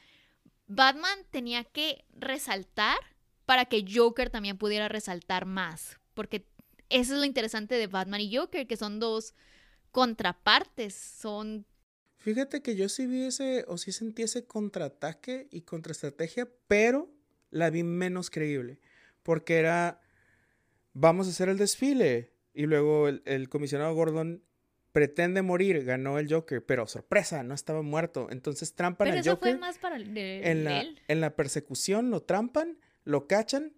[0.66, 2.96] Batman tenía que resaltar
[3.44, 6.00] para que Joker también pudiera resaltar más.
[6.14, 6.46] Porque
[6.88, 9.34] eso es lo interesante de Batman y Joker, que son dos
[9.90, 11.66] contrapartes, son...
[12.16, 17.12] Fíjate que yo sí vi ese, o sí sentí ese contraataque y contraestrategia, pero
[17.50, 18.80] la vi menos creíble.
[19.22, 20.00] Porque era,
[20.92, 22.31] vamos a hacer el desfile.
[22.54, 24.42] Y luego el, el comisionado Gordon
[24.92, 28.28] pretende morir, ganó el Joker, pero sorpresa, no estaba muerto.
[28.30, 29.52] Entonces trampan Pero al eso Joker.
[29.52, 31.00] fue más para el de, en, la, él.
[31.08, 33.72] en la persecución lo trampan, lo cachan,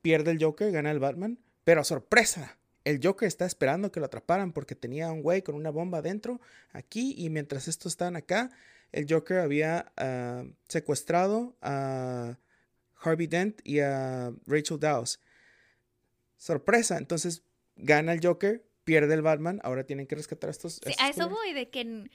[0.00, 4.52] pierde el Joker, gana el Batman, pero sorpresa, el Joker está esperando que lo atraparan
[4.52, 6.40] porque tenía un güey con una bomba adentro
[6.72, 8.50] aquí y mientras estos estaban acá,
[8.92, 12.38] el Joker había ah, secuestrado a
[13.02, 15.20] Harvey Dent y a Rachel Dawes.
[16.38, 17.42] Sorpresa, entonces
[17.78, 20.74] gana el Joker, pierde el Batman, ahora tienen que rescatar a estos.
[20.74, 22.10] Sí, estos a eso voy, de que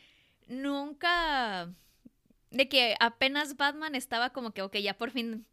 [0.47, 1.73] nunca...
[2.51, 5.47] De que apenas Batman estaba como que, ok, ya por fin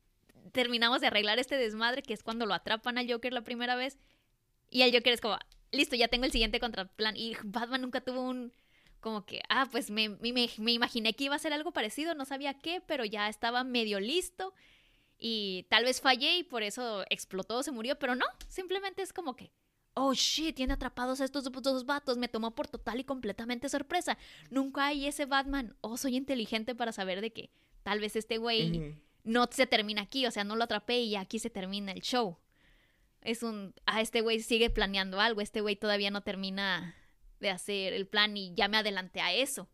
[0.53, 3.99] terminamos de arreglar este desmadre, que es cuando lo atrapan al Joker la primera vez.
[4.69, 5.39] Y el Joker es como,
[5.73, 7.17] listo, ya tengo el siguiente contraplan.
[7.17, 8.53] Y Batman nunca tuvo un...
[9.01, 12.27] Como que, ah, pues me, me, me imaginé que iba a ser algo parecido, no
[12.27, 14.53] sabía qué, pero ya estaba medio listo.
[15.19, 19.37] Y tal vez fallé y por eso explotó, se murió, pero no, simplemente es como
[19.37, 19.53] que,
[20.03, 24.17] oh shit, tiene atrapados a estos dos vatos, me tomó por total y completamente sorpresa.
[24.49, 27.51] Nunca hay ese Batman, oh, soy inteligente para saber de que
[27.83, 31.39] tal vez este güey no se termina aquí, o sea, no lo atrapé y aquí
[31.39, 32.39] se termina el show.
[33.21, 36.97] Es un, ah, este güey sigue planeando algo, este güey todavía no termina
[37.39, 39.69] de hacer el plan y ya me adelanté a eso.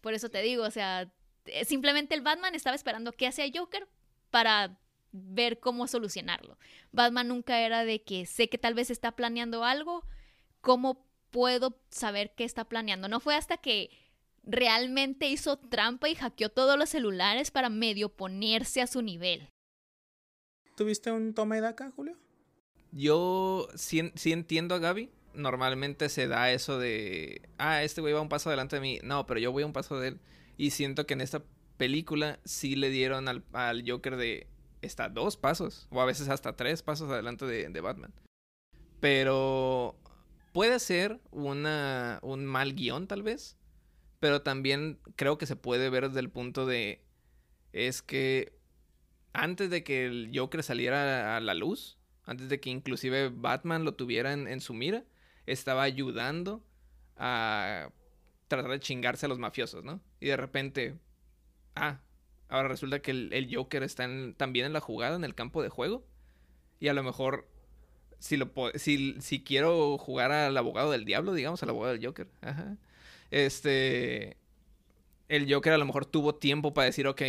[0.00, 1.12] Por eso te digo, o sea,
[1.44, 3.86] eh, simplemente el Batman estaba esperando qué hacía Joker
[4.30, 4.79] para
[5.12, 6.58] ver cómo solucionarlo.
[6.92, 10.04] Batman nunca era de que sé que tal vez está planeando algo,
[10.60, 13.08] ¿cómo puedo saber qué está planeando?
[13.08, 13.90] No fue hasta que
[14.42, 19.48] realmente hizo trampa y hackeó todos los celulares para medio ponerse a su nivel.
[20.76, 22.16] ¿Tuviste un toma y daca, Julio?
[22.92, 25.10] Yo sí, sí entiendo a Gaby.
[25.34, 28.98] Normalmente se da eso de, ah, este güey va un paso adelante de mí.
[29.02, 30.20] No, pero yo voy un paso de él.
[30.56, 31.44] Y siento que en esta
[31.76, 34.48] película sí le dieron al, al Joker de,
[34.82, 38.12] está dos pasos, o a veces hasta tres pasos adelante de, Batman.
[39.00, 39.98] Pero
[40.52, 41.62] puede ser un
[42.46, 43.56] mal guion, tal vez.
[44.18, 47.02] Pero también creo que se puede ver desde el punto de.
[47.72, 48.58] Es que
[49.32, 53.94] antes de que el Joker saliera a la luz, antes de que inclusive Batman lo
[53.94, 55.04] tuviera en, en su mira,
[55.46, 56.62] estaba ayudando
[57.16, 57.90] a
[58.48, 60.02] tratar de chingarse a los mafiosos, ¿no?
[60.18, 60.98] Y de repente,
[61.76, 62.00] ah,
[62.50, 65.62] ahora resulta que el, el Joker está en- también en la jugada, en el campo
[65.62, 66.04] de juego.
[66.80, 67.48] Y a lo mejor,
[68.18, 72.28] si, lo, si, si quiero jugar al abogado del diablo, digamos, al abogado del Joker,
[73.30, 74.36] este,
[75.28, 77.22] el Joker a lo mejor tuvo tiempo para decir, ok,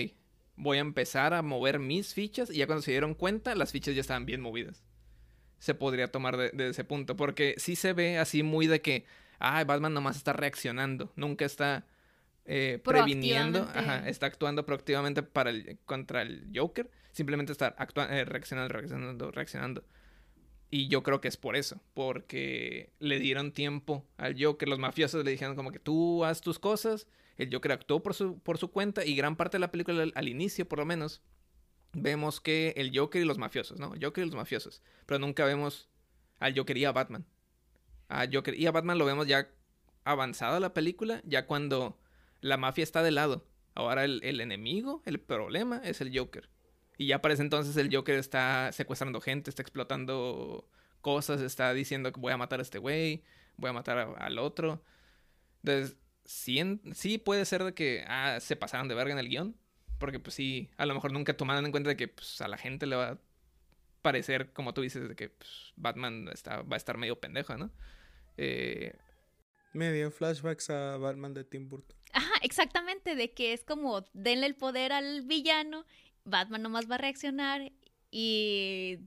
[0.56, 2.50] voy a empezar a mover mis fichas.
[2.50, 4.84] Y ya cuando se dieron cuenta, las fichas ya estaban bien movidas.
[5.60, 7.16] Se podría tomar de ese punto.
[7.16, 9.06] Porque sí se ve así muy de que,
[9.40, 11.12] ah, Batman nomás está reaccionando.
[11.16, 11.86] Nunca está
[12.46, 13.60] eh, previniendo.
[13.74, 16.90] Ajá, está actuando proactivamente para el, contra el Joker.
[17.12, 19.84] Simplemente está actua- eh, reaccionando, reaccionando, reaccionando.
[20.70, 24.70] Y yo creo que es por eso, porque le dieron tiempo al Joker.
[24.70, 27.08] Los mafiosos le dijeron como que tú haz tus cosas.
[27.38, 30.14] El Joker actuó por su, por su cuenta y gran parte de la película, al,
[30.16, 31.22] al inicio por lo menos,
[31.94, 33.94] vemos que el Joker y los mafiosos, ¿no?
[34.02, 34.82] Joker y los mafiosos.
[35.06, 35.90] Pero nunca vemos
[36.40, 37.26] al Joker y a Batman.
[38.08, 39.50] A Joker y a Batman lo vemos ya
[40.06, 41.98] avanzada la película, ya cuando
[42.42, 43.48] la mafia está de lado.
[43.74, 46.50] Ahora el, el enemigo, el problema es el Joker.
[46.98, 50.70] Y ya para ese entonces el Joker está secuestrando gente, está explotando
[51.02, 53.24] cosas, está diciendo que voy a matar a este güey,
[53.58, 54.84] voy a matar al otro.
[55.64, 56.62] Entonces, sí,
[56.94, 59.56] sí puede ser de que ah, se pasaron de verga en el guion.
[60.00, 62.88] Porque pues sí, a lo mejor nunca tomaron en cuenta que pues, a la gente
[62.88, 63.20] le va a
[64.02, 67.72] parecer, como tú dices, de que pues, Batman está, va a estar medio pendejo, ¿no?
[68.38, 68.96] Eh,
[69.74, 71.96] Medio flashbacks a Batman de Tim Burton.
[72.42, 75.86] Exactamente, de que es como denle el poder al villano,
[76.26, 77.72] Batman nomás va a reaccionar
[78.10, 79.00] y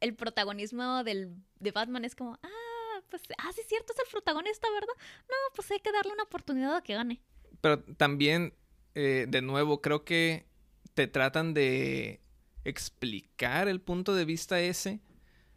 [0.00, 4.10] el protagonismo del, de Batman es como, ah, pues, ah, sí es cierto, es el
[4.10, 4.94] protagonista, ¿verdad?
[5.28, 7.20] No, pues hay que darle una oportunidad a que gane.
[7.60, 8.54] Pero también,
[8.94, 10.46] eh, de nuevo, creo que
[10.94, 12.20] te tratan de
[12.64, 15.00] explicar el punto de vista ese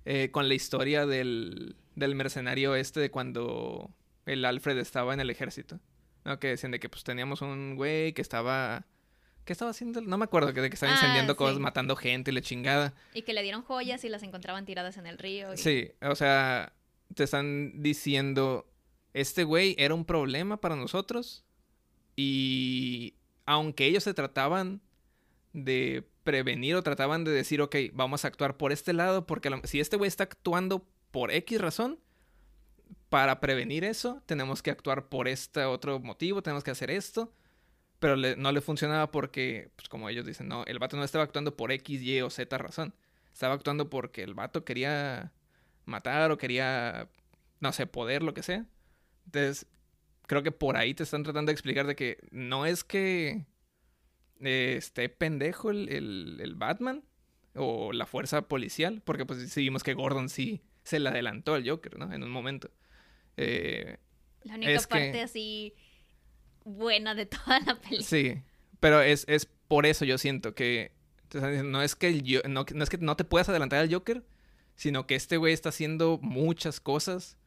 [0.06, 3.92] eh, con la historia del, del mercenario este de cuando
[4.26, 5.80] el Alfred estaba en el ejército.
[6.26, 6.40] ¿No?
[6.40, 8.86] Que decían de que pues teníamos un güey que estaba...
[9.46, 10.02] ¿Qué estaba haciendo?
[10.02, 12.96] No me acuerdo, que de que estaba Ah, incendiando cosas, matando gente y la chingada.
[13.14, 15.54] Y que le dieron joyas y las encontraban tiradas en el río.
[15.54, 16.74] y- Sí, o sea,
[17.14, 18.68] te están diciendo,
[19.14, 21.46] este güey era un problema para nosotros
[22.16, 23.14] y
[23.46, 24.82] aunque ellos se trataban
[25.54, 29.80] de prevenir o trataban de decir, ok, vamos a actuar por este lado, porque si
[29.80, 32.00] este güey está actuando por X razón,
[33.16, 37.32] para prevenir eso, tenemos que actuar por este otro motivo, tenemos que hacer esto.
[38.00, 41.56] Pero no le funcionaba porque, pues como ellos dicen, no, el vato no estaba actuando
[41.56, 42.94] por X, Y o Z razón.
[43.32, 45.32] Estaba actuando porque el vato quería
[45.86, 47.08] matar o quería,
[47.62, 48.66] no sé, poder, lo que sea.
[49.28, 49.66] Entonces,
[50.28, 53.46] creo que por ahí te están tratando de explicar de que no es que
[54.42, 57.02] eh, esté pendejo el Batman
[57.54, 61.66] o la fuerza policial, porque pues sí vimos que Gordon sí se le adelantó al
[61.66, 62.12] Joker, ¿no?
[62.12, 62.70] En un momento.
[63.38, 63.98] Eh,
[64.44, 65.74] La única Es que- parte así
[66.64, 68.02] buena de toda la película.
[68.08, 68.42] Sí,
[68.80, 70.92] pero es, es por eso yo siento que
[71.64, 74.24] no es que el no, no es que no te puedas adelantar al Joker,
[74.76, 77.38] sino que este güey está haciendo muchas cosas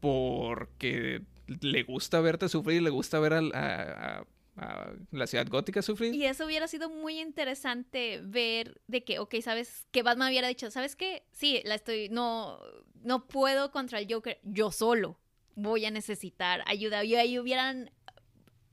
[0.00, 1.22] porque
[1.60, 4.24] le gusta verte sufrir, le gusta ver al- a, a-
[4.56, 6.14] a la ciudad gótica sufrir.
[6.14, 10.70] Y eso hubiera sido muy interesante ver de que, ok, sabes, que Batman hubiera dicho,
[10.70, 11.24] ¿sabes qué?
[11.32, 12.58] Sí, la estoy, no,
[13.02, 15.18] no puedo contra el Joker, yo solo
[15.54, 17.04] voy a necesitar ayuda.
[17.04, 17.90] Y ahí hubieran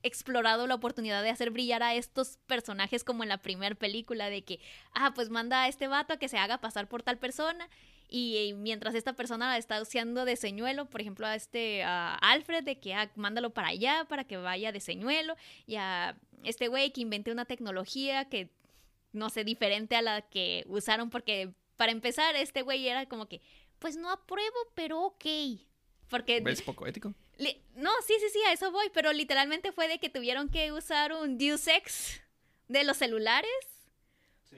[0.04, 4.44] explorado la oportunidad de hacer brillar a estos personajes como en la primera película, de
[4.44, 4.60] que,
[4.94, 7.70] ah, pues manda a este vato a que se haga pasar por tal persona.
[8.10, 12.64] Y, mientras esta persona la está usando de señuelo, por ejemplo, a este a Alfred,
[12.64, 16.92] de que ah, mándalo para allá para que vaya de señuelo, y a este güey
[16.92, 18.50] que inventé una tecnología que,
[19.12, 23.42] no sé, diferente a la que usaron, porque para empezar, este güey era como que,
[23.80, 25.26] pues no apruebo, pero ok.
[26.10, 27.14] Porque Es poco ético.
[27.38, 30.72] Li- no, sí, sí, sí, a eso voy, pero literalmente fue de que tuvieron que
[30.72, 32.22] usar un Deus Ex
[32.68, 33.50] de los celulares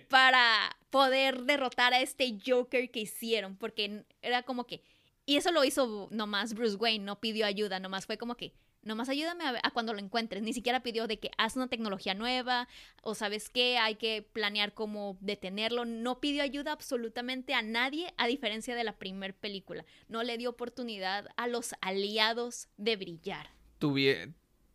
[0.07, 4.81] para poder derrotar a este Joker que hicieron, porque era como que,
[5.25, 9.09] y eso lo hizo nomás Bruce Wayne, no pidió ayuda, nomás fue como que, nomás
[9.09, 12.67] ayúdame a, cuando lo encuentres, ni siquiera pidió de que haz una tecnología nueva,
[13.03, 18.27] o sabes qué, hay que planear cómo detenerlo, no pidió ayuda absolutamente a nadie, a
[18.27, 23.49] diferencia de la primer película, no le dio oportunidad a los aliados de brillar.
[23.79, 24.33] Tuvie-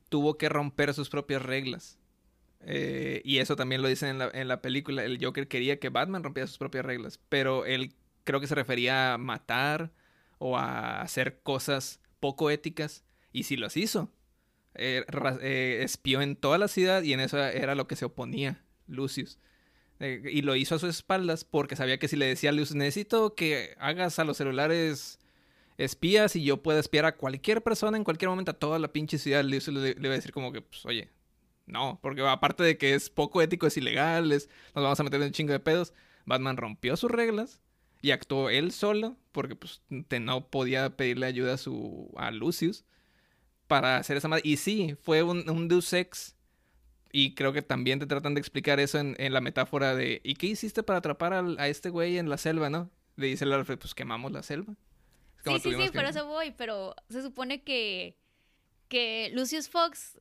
[0.09, 1.99] tuvo que romper sus propias reglas.
[2.67, 5.05] Eh, y eso también lo dicen en la, en la película.
[5.05, 7.21] El Joker quería que Batman rompiera sus propias reglas.
[7.29, 7.95] Pero él
[8.25, 9.93] creo que se refería a matar
[10.39, 13.05] o a hacer cosas poco éticas.
[13.35, 14.11] Y sí los hizo.
[14.77, 15.05] Eh,
[15.43, 19.39] eh, espió en toda la ciudad y en eso era lo que se oponía Lucius.
[20.01, 22.75] Eh, y lo hizo a sus espaldas porque sabía que si le decía a Lucius,
[22.77, 25.19] necesito que hagas a los celulares
[25.79, 29.19] espías y yo pueda espiar a cualquier persona en cualquier momento a toda la pinche
[29.19, 31.11] ciudad, Lucius le, le iba a decir como que, pues, oye,
[31.67, 35.21] no, porque aparte de que es poco ético, es ilegal, es- nos vamos a meter
[35.21, 35.93] en un chingo de pedos,
[36.27, 37.61] Batman rompió sus reglas
[38.03, 42.85] y actuó él solo porque pues te- no podía pedirle ayuda a, su, a Lucius
[43.81, 44.43] para hacer esa madre.
[44.45, 46.37] Y sí, fue un, un Deus Ex.
[47.11, 50.35] Y creo que también te tratan de explicar eso en, en la metáfora de ¿y
[50.35, 52.91] qué hiciste para atrapar al- a este güey en la selva, no?
[53.17, 54.75] Le dice el Alfred, pues quemamos la selva.
[55.45, 58.17] Como Sí, sí, sí, que- por eso voy, pero se supone que,
[58.89, 60.21] que Lucius Fox,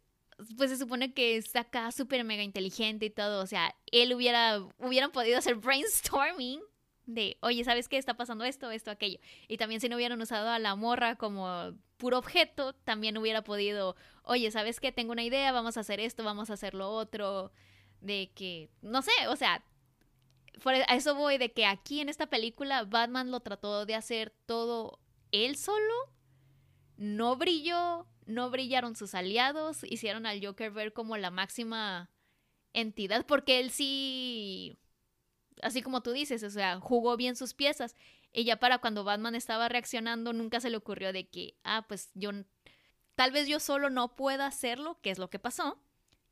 [0.57, 4.59] pues se supone que es acá súper mega inteligente y todo, o sea, él hubiera,
[4.79, 6.59] hubieran podido hacer brainstorming
[7.05, 7.97] de, oye, ¿sabes qué?
[7.97, 9.19] Está pasando esto, esto, aquello.
[9.47, 11.73] Y también si no hubieran usado a la morra como
[12.03, 14.91] puro objeto, también hubiera podido, oye, ¿sabes qué?
[14.91, 17.53] Tengo una idea, vamos a hacer esto, vamos a hacer lo otro,
[18.01, 19.63] de que, no sé, o sea,
[20.61, 24.35] por a eso voy, de que aquí en esta película Batman lo trató de hacer
[24.45, 24.99] todo
[25.31, 25.93] él solo,
[26.97, 32.11] no brilló, no brillaron sus aliados, hicieron al Joker ver como la máxima
[32.73, 34.77] entidad, porque él sí,
[35.61, 37.95] así como tú dices, o sea, jugó bien sus piezas.
[38.33, 42.09] Y ya para cuando Batman estaba reaccionando, nunca se le ocurrió de que, ah, pues
[42.15, 42.31] yo,
[43.13, 45.79] tal vez yo solo no pueda hacerlo, que es lo que pasó.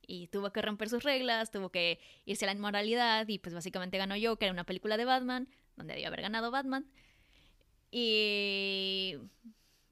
[0.01, 3.99] Y tuvo que romper sus reglas, tuvo que irse a la inmoralidad y pues básicamente
[3.99, 6.91] ganó Joker en una película de Batman, donde debió haber ganado Batman.
[7.91, 9.17] Y...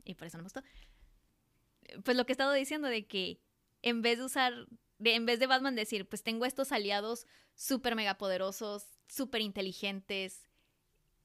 [0.04, 0.64] Y por eso no me gustó.
[2.04, 3.40] Pues lo que he estado diciendo de que
[3.84, 4.54] en vez de usar,
[5.04, 10.49] en vez de Batman decir, pues tengo estos aliados súper mega poderosos, súper inteligentes,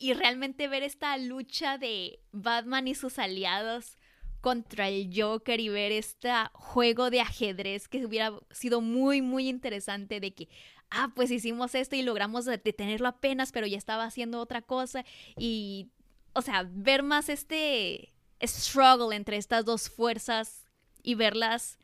[0.05, 3.97] y realmente ver esta lucha de Batman y sus aliados
[4.43, 10.21] contra el Joker y ver este juego de ajedrez que hubiera sido muy, muy interesante
[10.21, 10.51] de que,
[10.91, 15.07] ah, pues hicimos esto y logramos detenerlo apenas, pero ya estaba haciendo otra cosa
[15.39, 15.89] y,
[16.35, 20.67] o sea, ver más este struggle entre estas dos fuerzas
[21.03, 21.79] y verlas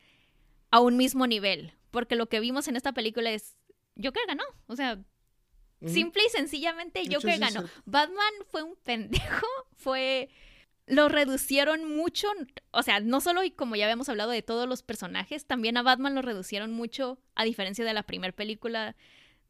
[0.69, 3.57] a un mismo nivel, porque lo que vimos en esta película es
[3.95, 5.03] Joker ganó, o sea,
[5.85, 7.67] Simple y sencillamente Joker sí es ganó.
[7.85, 10.29] Batman fue un pendejo, fue
[10.87, 12.27] lo reducieron mucho,
[12.71, 15.83] o sea, no solo y como ya habíamos hablado de todos los personajes, también a
[15.83, 18.95] Batman lo reducieron mucho a diferencia de la primera película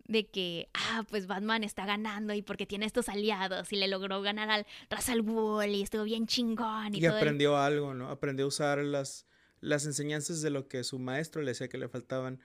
[0.05, 4.21] de que, ah, pues Batman está ganando y porque tiene estos aliados y le logró
[4.21, 7.93] ganar al Ra's al Ghul y estuvo bien chingón y, Y todo el- aprendió algo,
[7.93, 8.09] ¿no?
[8.09, 9.25] Aprendió a usar las,
[9.61, 12.39] las enseñanzas de lo que su maestro le decía que le faltaban.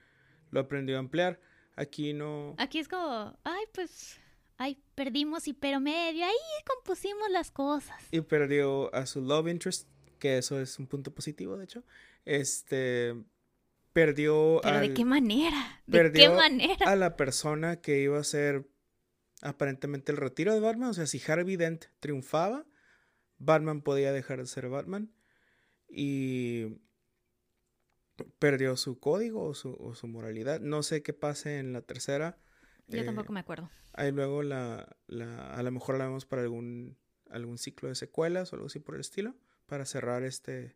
[0.49, 1.39] Lo aprendió a emplear.
[1.77, 2.55] Aquí no...
[2.57, 4.19] Aquí es como, ay, pues,
[4.57, 6.33] ay, perdimos y pero medio, ahí
[6.65, 8.03] compusimos las cosas.
[8.11, 9.87] Y perdió a su love interest,
[10.19, 11.83] que eso es un punto positivo, de hecho.
[12.25, 13.15] Este...
[13.93, 15.81] Perdió Pero ¿de qué manera?
[15.87, 16.85] ¿De qué perdió manera?
[16.85, 18.67] a la persona que iba a ser
[19.41, 20.89] aparentemente el retiro de Batman.
[20.89, 22.67] O sea, si Harvey Dent triunfaba,
[23.39, 25.11] Batman podía dejar de ser Batman.
[25.89, 26.77] Y
[28.39, 30.59] perdió su código o su, o su moralidad.
[30.59, 32.37] No sé qué pase en la tercera.
[32.87, 33.69] Yo Eh, tampoco me acuerdo.
[33.93, 36.97] Ahí luego la, la- a lo mejor la vemos para algún,
[37.29, 39.35] algún ciclo de secuelas o algo así por el estilo.
[39.65, 40.75] Para cerrar este,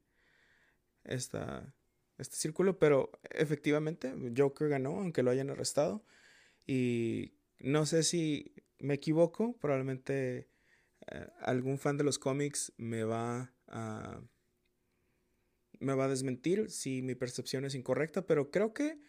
[1.03, 1.73] esta,
[2.17, 2.77] este círculo.
[2.79, 6.03] Pero efectivamente, Joker ganó, aunque lo hayan arrestado.
[6.67, 9.57] Y no sé si me equivoco.
[9.59, 10.49] Probablemente
[11.07, 14.21] eh, algún fan de los cómics me va a.
[15.81, 18.25] Me va a desmentir si mi percepción es incorrecta.
[18.25, 18.99] Pero creo que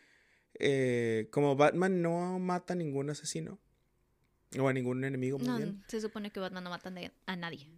[0.58, 3.58] eh, como Batman no mata a ningún asesino.
[4.58, 5.82] O a ningún enemigo, No, bien.
[5.88, 6.90] se supone que Batman no mata
[7.26, 7.70] a nadie-.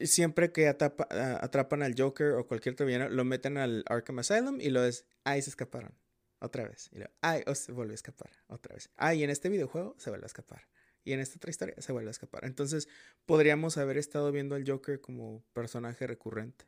[0.00, 1.06] Siempre que atapa-
[1.42, 5.06] atrapan al Joker o cualquier otro villano, lo meten al Arkham Asylum y lo es,
[5.24, 5.92] ay, se escaparon.
[6.38, 6.90] Otra vez.
[6.92, 8.30] Y lo, ay, oh, se vuelve a escapar.
[8.48, 8.90] Otra vez.
[8.96, 10.68] Ay, y en este videojuego se vuelve a escapar.
[11.02, 12.44] Y en esta otra historia se vuelve a escapar.
[12.44, 12.88] Entonces,
[13.24, 16.66] podríamos haber estado viendo al Joker como personaje recurrente.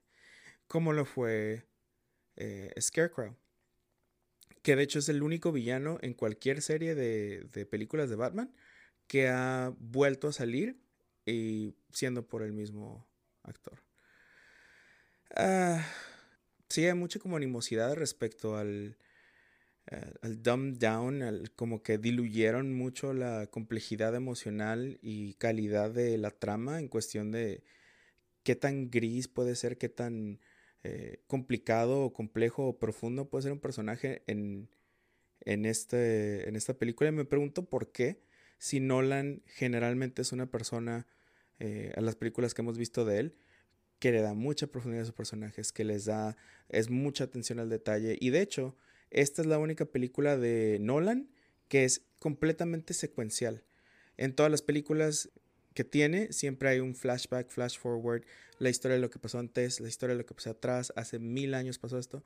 [0.69, 1.67] Como lo fue
[2.37, 3.35] eh, Scarecrow.
[4.63, 8.55] Que de hecho es el único villano en cualquier serie de, películas de Batman
[9.07, 10.79] que ha vuelto a salir
[11.25, 13.09] y siendo por el mismo
[13.43, 13.83] actor.
[15.35, 15.85] Ah,
[16.69, 18.99] sí, hay mucha como animosidad respecto al,
[19.91, 26.19] eh, al dumb down, al, como que diluyeron mucho la complejidad emocional y calidad de
[26.19, 27.63] la trama en cuestión de
[28.43, 30.41] qué tan gris puede ser, qué tan
[30.91, 34.71] eh, complicado o complejo o profundo puede ser un personaje en,
[35.41, 37.11] en, este, en esta película.
[37.11, 38.23] Y me pregunto por qué,
[38.57, 41.07] si Nolan generalmente es una persona,
[41.59, 43.37] eh, a las películas que hemos visto de él,
[43.99, 46.37] que le da mucha profundidad a sus personajes, que les da,
[46.71, 48.17] es mucha atención al detalle.
[48.19, 48.75] Y de hecho,
[49.11, 51.29] esta es la única película de Nolan
[51.69, 53.63] que es completamente secuencial.
[54.17, 55.29] En todas las películas
[55.75, 58.25] que tiene, siempre hay un flashback, flash forward,
[58.59, 61.19] la historia de lo que pasó antes, la historia de lo que pasó atrás, hace
[61.19, 62.25] mil años pasó esto.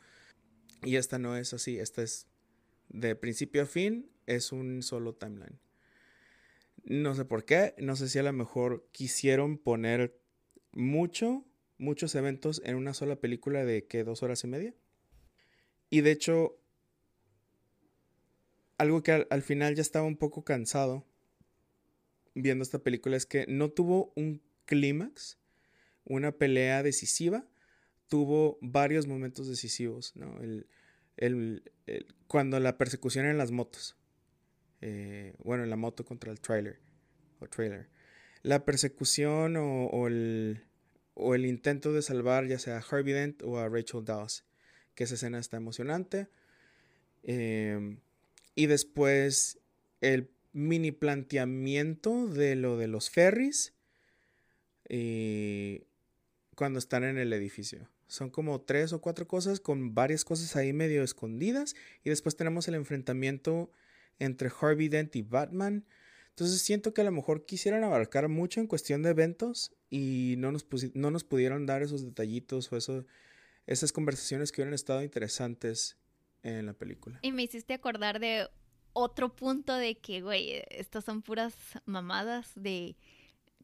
[0.82, 2.26] Y esta no es así, esta es
[2.88, 5.58] de principio a fin, es un solo timeline.
[6.84, 10.18] No sé por qué, no sé si a lo mejor quisieron poner
[10.72, 11.44] mucho
[11.82, 14.74] muchos eventos en una sola película de que dos horas y media.
[15.90, 16.58] Y de hecho,
[18.78, 21.04] algo que al, final ya estaba un poco cansado
[22.34, 25.38] viendo esta película es que no tuvo un clímax,
[26.04, 27.46] una pelea decisiva,
[28.08, 30.38] tuvo varios momentos decisivos, ¿no?
[30.40, 31.62] El,
[32.26, 33.96] cuando la persecución en las motos,
[34.80, 36.80] eh, bueno, en la moto contra el trailer,
[37.40, 37.88] o trailer,
[38.42, 40.64] la persecución o el,
[41.14, 44.44] o el intento de salvar ya sea a Harvey Dent o a Rachel Dawes,
[44.94, 46.28] que esa escena está emocionante.
[47.22, 48.00] Em,
[48.54, 49.58] y después
[50.00, 53.74] el mini planteamiento de lo de los ferries
[54.88, 55.84] y
[56.54, 57.88] cuando están en el edificio.
[58.06, 61.74] Son como tres o cuatro cosas con varias cosas ahí medio escondidas.
[62.04, 63.70] Y después tenemos el enfrentamiento
[64.18, 65.86] entre Harvey Dent y Batman.
[66.28, 70.52] Entonces siento que a lo mejor quisieran abarcar mucho en cuestión de eventos y no
[70.52, 73.06] nos, no nos pudieron dar esos detallitos o eso,
[73.66, 75.96] esas conversaciones que hubieran estado interesantes
[76.42, 77.18] en la película.
[77.22, 78.48] Y me hiciste acordar de
[78.92, 81.54] otro punto de que, güey, estas son puras
[81.86, 82.96] mamadas de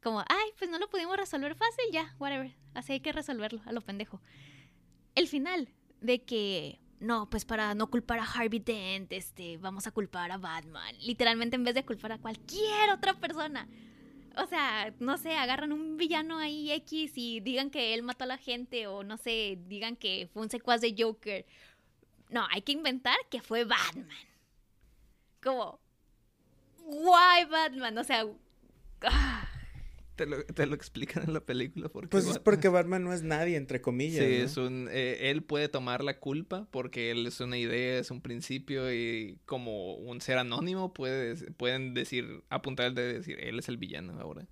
[0.01, 3.71] como, ay, pues no lo pudimos resolver fácil, ya, whatever, así hay que resolverlo, a
[3.71, 4.21] lo pendejo.
[5.15, 5.69] El final
[5.99, 10.37] de que, no, pues para no culpar a Harvey Dent, este, vamos a culpar a
[10.37, 13.67] Batman, literalmente en vez de culpar a cualquier otra persona
[14.37, 18.27] o sea, no sé, agarran un villano ahí X y digan que él mató a
[18.27, 21.45] la gente o no sé, digan que fue un secuaz de Joker.
[22.29, 24.07] No, hay que inventar que fue Batman.
[25.41, 25.79] Como,
[26.85, 27.97] why Batman?
[27.97, 28.25] O sea,
[29.03, 29.49] ah.
[30.15, 31.87] Te lo, explican en la película.
[31.87, 34.25] Porque pues es porque Batman no es nadie, entre comillas.
[34.25, 38.11] Sí, es un, eh, él puede tomar la culpa porque él es una idea, es
[38.11, 43.59] un principio y como un ser anónimo puede, pueden decir, apuntar el de decir, él
[43.59, 44.45] es el villano ahora.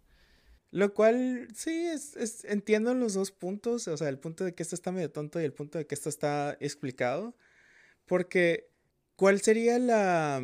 [0.71, 4.75] Lo cual, sí, es, entiendo los dos puntos, o sea, el punto de que esto
[4.75, 7.35] está medio tonto y el punto de que esto está explicado,
[8.05, 8.69] porque
[9.15, 10.41] ¿cuál sería la,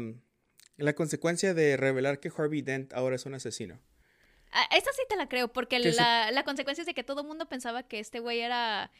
[0.78, 3.80] la consecuencia de revelar que Harvey Dent ahora es un asesino?
[4.51, 7.28] Ah, esa sí te la creo, porque la, la, consecuencia es de que todo el
[7.28, 8.91] mundo pensaba que este güey era,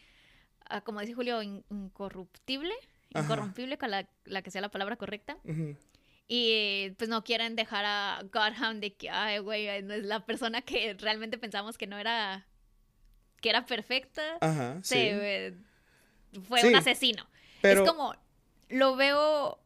[0.66, 2.74] ah, como dice Julio, incorruptible,
[3.10, 4.04] incorrompible, con la,
[4.42, 5.38] que sea la palabra correcta.
[6.28, 10.96] Y pues no quieren dejar a Godham de que, ay, güey, es la persona que
[10.96, 12.48] realmente pensamos que no era,
[13.42, 14.24] que era perfecta.
[14.42, 14.96] Ajá, sí.
[14.98, 15.54] Eh,
[16.48, 17.28] fue un asesino.
[17.62, 17.84] Pero...
[17.84, 18.16] Es como,
[18.70, 19.60] lo veo,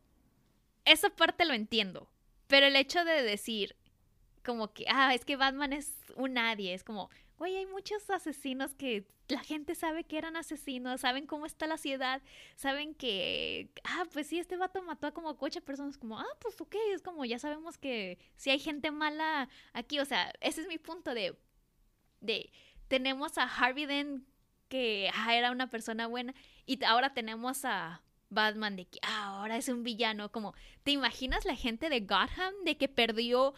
[0.87, 2.09] esa parte lo entiendo,
[2.47, 3.75] pero el hecho de decir,
[4.43, 8.73] como que, ah, es que Batman es un nadie, es como, güey, hay muchos asesinos
[8.73, 12.21] que la gente sabe que eran asesinos, saben cómo está la ciudad,
[12.55, 16.59] saben que, ah, pues sí, este vato mató a como ocho personas, como, ah, pues
[16.61, 20.67] ok, es como, ya sabemos que si hay gente mala aquí, o sea, ese es
[20.67, 21.37] mi punto de,
[22.21, 22.51] de,
[22.87, 24.25] tenemos a Harvey Dent
[24.69, 26.33] que ah, era una persona buena
[26.65, 30.53] y ahora tenemos a Batman de que ah, ahora es un villano, como,
[30.83, 33.53] ¿te imaginas la gente de Gotham de que perdió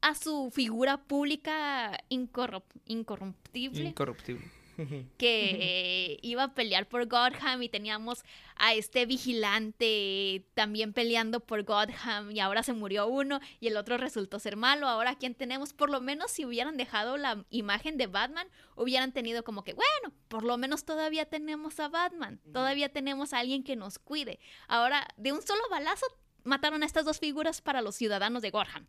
[0.00, 3.88] a su figura pública incorruptible.
[3.88, 4.44] Incorruptible.
[5.18, 8.24] Que iba a pelear por Godham y teníamos
[8.56, 13.96] a este vigilante también peleando por Godham y ahora se murió uno y el otro
[13.96, 14.88] resultó ser malo.
[14.88, 15.72] Ahora, ¿quién tenemos?
[15.72, 20.14] Por lo menos si hubieran dejado la imagen de Batman, hubieran tenido como que, bueno,
[20.28, 24.38] por lo menos todavía tenemos a Batman, todavía tenemos a alguien que nos cuide.
[24.68, 26.06] Ahora, de un solo balazo,
[26.44, 28.86] mataron a estas dos figuras para los ciudadanos de Gorham.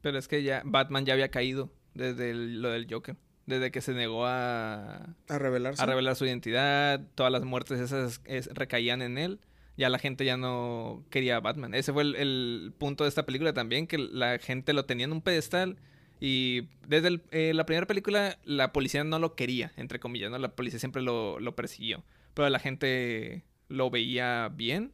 [0.00, 3.16] Pero es que ya Batman ya había caído desde lo del Joker.
[3.46, 5.80] Desde que se negó a, A revelarse.
[5.82, 9.40] a revelar su identidad, todas las muertes esas es- recaían en él.
[9.76, 11.74] Ya la gente ya no quería a Batman.
[11.74, 15.12] Ese fue el, el punto de esta película también, que la gente lo tenía en
[15.12, 15.76] un pedestal.
[16.18, 20.38] Y desde el- eh, la primera película, la policía no lo quería, entre comillas, ¿no?
[20.38, 22.02] La policía siempre lo, lo persiguió.
[22.34, 24.92] Pero la gente lo veía bien.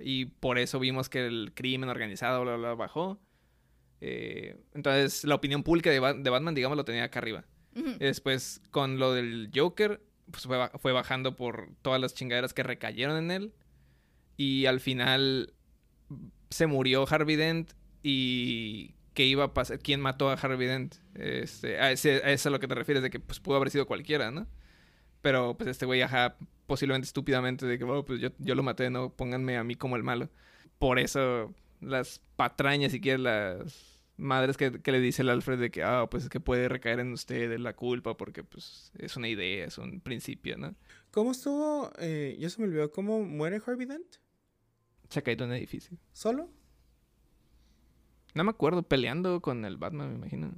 [0.00, 3.20] Y por eso vimos que el crimen organizado bla, bla, bla, bajó.
[4.00, 7.44] Eh, entonces, la opinión pública de, Ba- de Batman, digamos, lo tenía acá arriba.
[7.98, 10.00] Después, con lo del Joker,
[10.30, 13.52] pues fue, ba- fue bajando por todas las chingaderas que recayeron en él.
[14.36, 15.52] Y al final
[16.50, 17.72] se murió Harvey Dent.
[18.02, 19.78] ¿Y qué iba a pasar?
[19.78, 20.96] ¿Quién mató a Harvey Dent?
[21.14, 24.30] Este, a eso a lo que te refieres, de que pues, pudo haber sido cualquiera,
[24.30, 24.46] ¿no?
[25.20, 28.90] Pero pues este güey, ajá, posiblemente estúpidamente, de que, "Oh, pues yo, yo lo maté,
[28.90, 30.28] no pónganme a mí como el malo.
[30.78, 35.70] Por eso las patrañas, si quieres, las madres que, que le dice el Alfred de
[35.70, 39.28] que, ah, pues es que puede recaer en usted la culpa porque pues es una
[39.28, 40.74] idea, es un principio, ¿no?
[41.10, 41.92] ¿Cómo estuvo?
[41.98, 42.90] Eh, ya se me olvidó.
[42.90, 44.16] ¿Cómo muere Harvey Dent?
[45.10, 45.98] Se ha caído en un edificio.
[46.12, 46.48] ¿Solo?
[48.34, 50.54] No me acuerdo, peleando con el Batman, me imagino.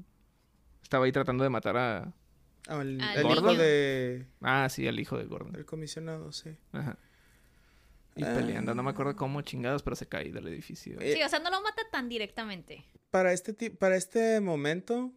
[0.83, 2.15] Estaba ahí tratando de matar a...
[2.69, 4.27] Ah, el, Al el hijo de...
[4.41, 5.53] Ah, sí, al hijo de Gordon.
[5.53, 6.57] del comisionado, sí.
[6.73, 6.97] Ajá.
[8.17, 8.33] Y Ah.
[8.35, 11.01] peleando, no me acuerdo cómo chingados, pero se cae del edificio.
[11.01, 12.85] Eh, Sí, o sea, no lo mata tan directamente.
[13.11, 15.13] Para este, ti- para este momento,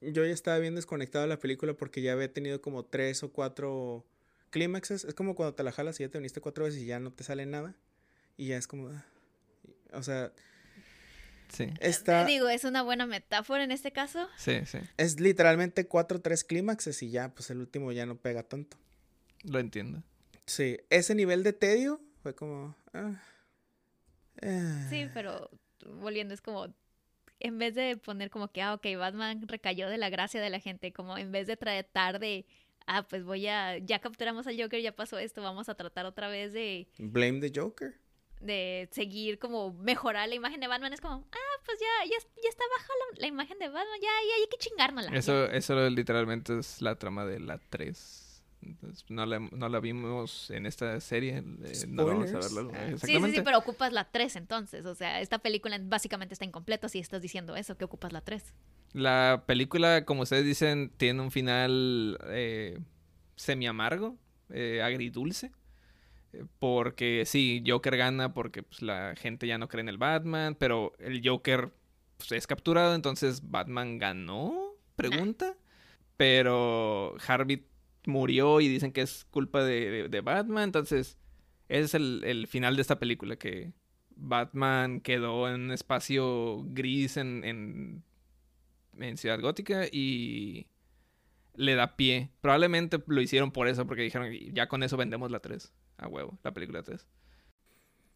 [0.00, 3.32] yo ya estaba bien desconectado de la película porque ya había tenido como tres o
[3.32, 4.04] cuatro
[4.50, 5.04] clímaxes.
[5.04, 7.12] Es como cuando te la jalas y ya te viniste cuatro veces y ya no
[7.12, 7.74] te sale nada.
[8.36, 8.88] Y ya es como...
[8.88, 9.04] ah.
[9.92, 10.32] O sea,
[11.52, 12.24] Sí, está...
[12.24, 14.26] Digo, es una buena metáfora en este caso.
[14.36, 14.78] sí, sí.
[14.96, 18.76] Es literalmente cuatro o tres clímaxes y ya, pues el último ya no pega tanto.
[19.44, 20.02] Lo entiendo.
[20.46, 22.76] Sí, ese nivel de tedio fue como...
[22.92, 23.20] ah,
[24.42, 24.86] ah.
[24.90, 25.50] Sí, pero
[25.86, 26.66] volviendo, es como,
[27.40, 30.60] en vez de poner como que, ah, ok, Batman recayó de la gracia de la
[30.60, 32.46] gente, como en vez de tratar de,
[32.86, 36.28] ah, pues voy a, ya capturamos al Joker, ya pasó esto, vamos a tratar otra
[36.28, 37.94] vez de, Blame the Joker.
[38.40, 42.48] de seguir como mejorar la imagen de Batman, es como, ah, pues ya, ya, ya
[42.48, 45.12] está baja la, la imagen de Batman, ya, ya hay que chingárnosla.
[45.12, 45.18] ya".
[45.18, 48.20] Eso, eso literalmente es la trama de la 3.
[48.66, 51.38] Entonces, no, la, no la vimos en esta serie.
[51.38, 52.72] eh, no vamos a verlo.
[52.74, 52.88] Ah.
[52.96, 54.86] Sí, sí, sí, pero ocupas la 3 entonces.
[54.86, 58.54] O sea, esta película básicamente está incompleta si estás diciendo eso, que ocupas la 3.
[58.92, 62.78] La película, como ustedes dicen, tiene un final eh,
[63.36, 64.16] semi amargo,
[64.50, 65.50] eh, agridulce.
[66.32, 70.54] Eh, Porque sí, Joker gana porque pues, la gente ya no cree en el Batman,
[70.54, 71.72] pero el Joker
[72.16, 75.56] pues, es capturado, entonces Batman ganó, pregunta.
[76.16, 77.66] Pero Harvey
[78.06, 81.16] murió y dicen que es culpa de, de- de Batman, entonces
[81.68, 83.72] ese es el, el final de esta película, que
[84.16, 88.04] Batman quedó en un espacio gris en, en
[88.98, 90.68] en Ciudad Gótica y
[91.56, 92.30] le da pie.
[92.40, 95.72] Probablemente lo hicieron por eso, porque dijeron, ya con eso vendemos la 3.
[95.96, 97.06] A huevo, la película 3.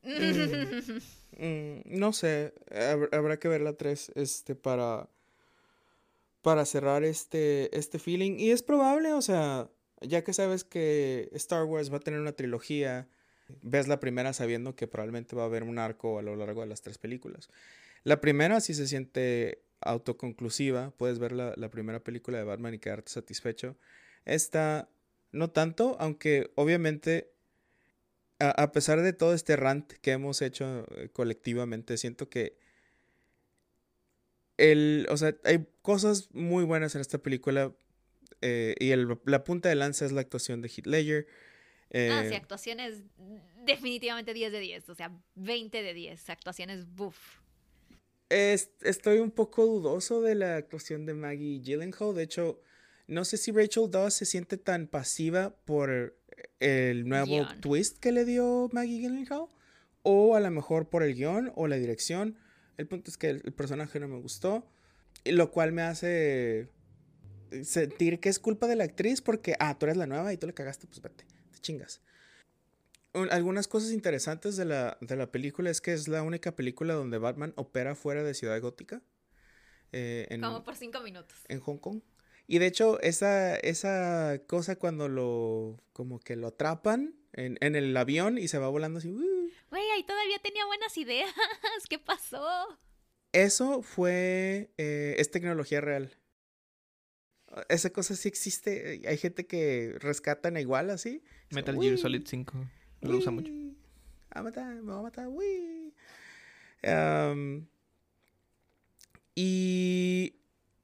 [1.41, 5.09] Mm, no sé, hab- habrá que ver la 3 este, para,
[6.43, 8.39] para cerrar este, este feeling.
[8.39, 9.69] Y es probable, o sea,
[10.01, 13.09] ya que sabes que Star Wars va a tener una trilogía,
[13.63, 16.67] ves la primera sabiendo que probablemente va a haber un arco a lo largo de
[16.67, 17.49] las tres películas.
[18.05, 22.79] La primera sí se siente autoconclusiva, puedes ver la, la primera película de Batman y
[22.79, 23.77] quedarte satisfecho.
[24.25, 24.89] Esta,
[25.33, 27.33] no tanto, aunque obviamente
[28.39, 32.57] a, a pesar de todo este rant que hemos hecho eh, colectivamente, siento que
[34.57, 37.73] el, o sea, hay cosas muy buenas en esta película
[38.43, 41.27] eh, y el- la punta de lanza es la actuación de Heath Ledger.
[41.29, 43.03] ah, eh, sí, actuaciones
[43.65, 47.17] definitivamente 10 de 10, o sea, 20 de 10, actuaciones buff.
[48.31, 52.15] es- estoy un poco dudoso de la actuación de Maggie Gyllenhaal.
[52.15, 52.61] De hecho,
[53.07, 56.15] no sé si Rachel Dawes se siente tan pasiva por
[56.61, 57.61] el nuevo Guión.
[57.63, 59.47] twist que le dio Maggie Gyllenhaal.
[60.03, 62.39] O a lo mejor por el guion o la dirección.
[62.77, 64.67] El punto es que el, el personaje no me gustó.
[65.25, 66.69] Lo cual me hace
[67.65, 70.47] sentir que es culpa de la actriz porque, ah, tú eres la nueva y tú
[70.47, 72.01] le cagaste, pues vete, te chingas.
[73.15, 76.95] Un- algunas cosas interesantes de la, de la película es que es la única película
[76.95, 79.03] donde Batman opera fuera de Ciudad Gótica.
[79.93, 81.37] eh, en, Como por 5 minutos.
[81.49, 82.01] en Hong Kong.
[82.47, 87.95] Y de hecho, esa, esa cosa cuando lo, como que lo atrapan en, en el
[87.97, 89.51] avión y se va volando así, ¡uh!
[89.71, 91.31] Güey, ahí todavía tenía buenas ideas.
[91.91, 92.43] ¿Qué pasó?
[93.33, 96.17] eso fue, eh, es tecnología real.
[97.69, 99.03] Esa cosa sí existe.
[99.07, 101.23] Hay gente que rescatan igual así.
[101.51, 102.53] Metal Uy, Gear Solid 5
[103.03, 103.53] lo usa mucho.
[104.31, 105.95] A matar, me va a matar, uy.
[109.35, 110.35] Y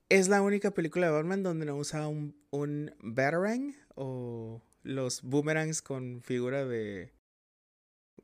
[0.09, 5.83] es la única película de Batman donde no usa un, un batarang o los boomerangs
[5.83, 7.13] con figura de.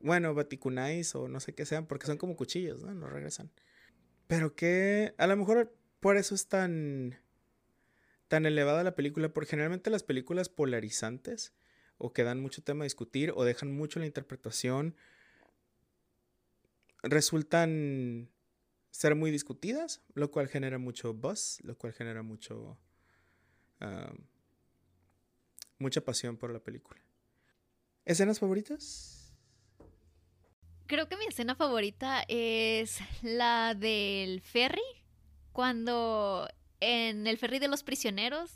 [0.00, 2.94] Bueno, batikunais o no sé qué sean, porque son como cuchillos, ¿no?
[2.94, 3.50] No regresan.
[4.28, 7.18] Pero que a lo mejor por eso es tan.
[8.30, 11.52] Tan elevada la película, porque generalmente las películas polarizantes
[11.98, 14.94] o que dan mucho tema a discutir o dejan mucho la interpretación
[17.02, 18.30] resultan
[18.92, 22.78] ser muy discutidas, lo cual genera mucho buzz, lo cual genera mucho
[23.80, 24.14] ah,
[25.78, 27.00] mucha pasión por la película.
[28.04, 29.34] ¿Escenas favoritas?
[30.86, 34.80] Creo que mi escena favorita es la del ferry,
[35.50, 36.48] cuando
[36.80, 38.50] en el ferry de los prisioneros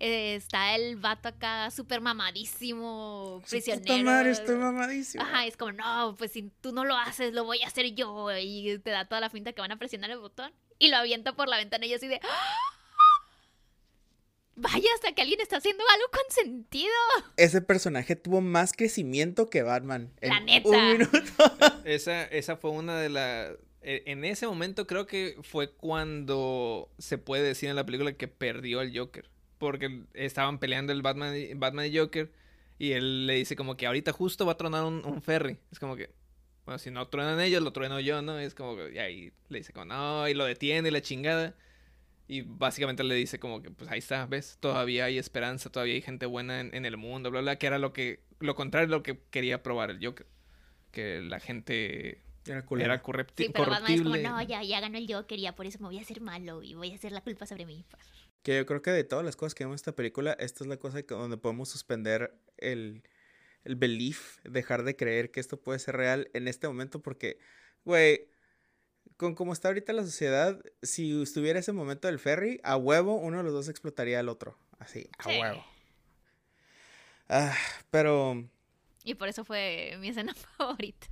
[0.00, 4.04] eh, está el vato acá súper mamadísimo, prisionero.
[4.04, 5.22] madre, estoy mamadísimo.
[5.22, 8.28] Ajá, es como, no, pues si tú no lo haces, lo voy a hacer yo.
[8.36, 10.52] Y te da toda la finta que van a presionar el botón.
[10.78, 12.20] Y lo avienta por la ventana y yo así de...
[12.22, 12.74] ¡Ah!
[14.56, 16.92] Vaya, hasta que alguien está haciendo algo con sentido.
[17.36, 20.12] Ese personaje tuvo más crecimiento que Batman.
[20.20, 20.68] La en neta.
[20.68, 21.18] Un minuto.
[21.84, 23.52] Esa, esa fue una de las...
[23.86, 28.80] En ese momento creo que fue cuando se puede decir en la película que perdió
[28.80, 29.28] al Joker.
[29.58, 32.32] Porque estaban peleando el Batman y, Batman y Joker.
[32.78, 35.58] Y él le dice como que ahorita justo va a tronar un, ferry.
[35.70, 36.10] Es como que,
[36.64, 38.38] bueno, si no truenan ellos, lo trueno yo, ¿no?
[38.38, 41.54] Es como que, y ahí le dice como, no, y lo detiene y la chingada.
[42.26, 44.56] Y básicamente le dice como que, pues ahí está, ¿ves?
[44.60, 47.78] Todavía hay esperanza, todavía hay gente buena en, en el mundo, bla, bla, que era
[47.78, 50.26] lo que, lo contrario de lo que quería probar el Joker.
[50.90, 54.22] Que la gente Era era corrupti- Sí, pero Batman es como, corruptible.
[54.28, 56.74] no, ya, ya ganó el Joker, ya por eso me voy a hacer malo y
[56.74, 57.84] voy a hacer la culpa sobre mí.
[58.42, 60.68] Que yo creo que de todas las cosas que vemos en esta película, esta es
[60.68, 63.02] la cosa que- donde podemos suspender el,
[63.64, 67.38] el belief, dejar de creer que esto puede ser real en este momento, porque,
[67.84, 68.28] güey,
[69.16, 73.38] con cómo está ahorita la sociedad, si estuviera ese momento del ferry, a huevo uno
[73.38, 74.58] de los dos explotaría al otro.
[74.78, 75.38] Así, a Sí.
[75.40, 75.64] huevo.
[77.28, 77.56] Ah,
[77.90, 78.44] pero
[79.04, 81.06] Y por eso fue mi escena favorita.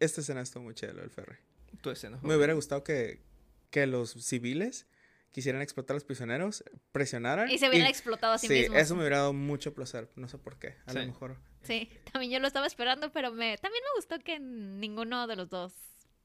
[0.00, 1.36] Esta escena estuvo muy chida, lo del ferry.
[1.82, 3.22] Tu escena Me hubiera gustado que,
[3.70, 4.86] que los civiles
[5.32, 7.50] quisieran explotar a los prisioneros, presionaran.
[7.50, 8.78] Y se hubieran explotado a sí, Sí, mismos.
[8.78, 10.10] eso me hubiera dado mucho placer.
[10.16, 10.76] No sé por qué.
[10.86, 11.36] A lo mejor.
[11.62, 15.48] Sí, también yo lo estaba esperando, pero me también me gustó que ninguno de los
[15.50, 15.74] dos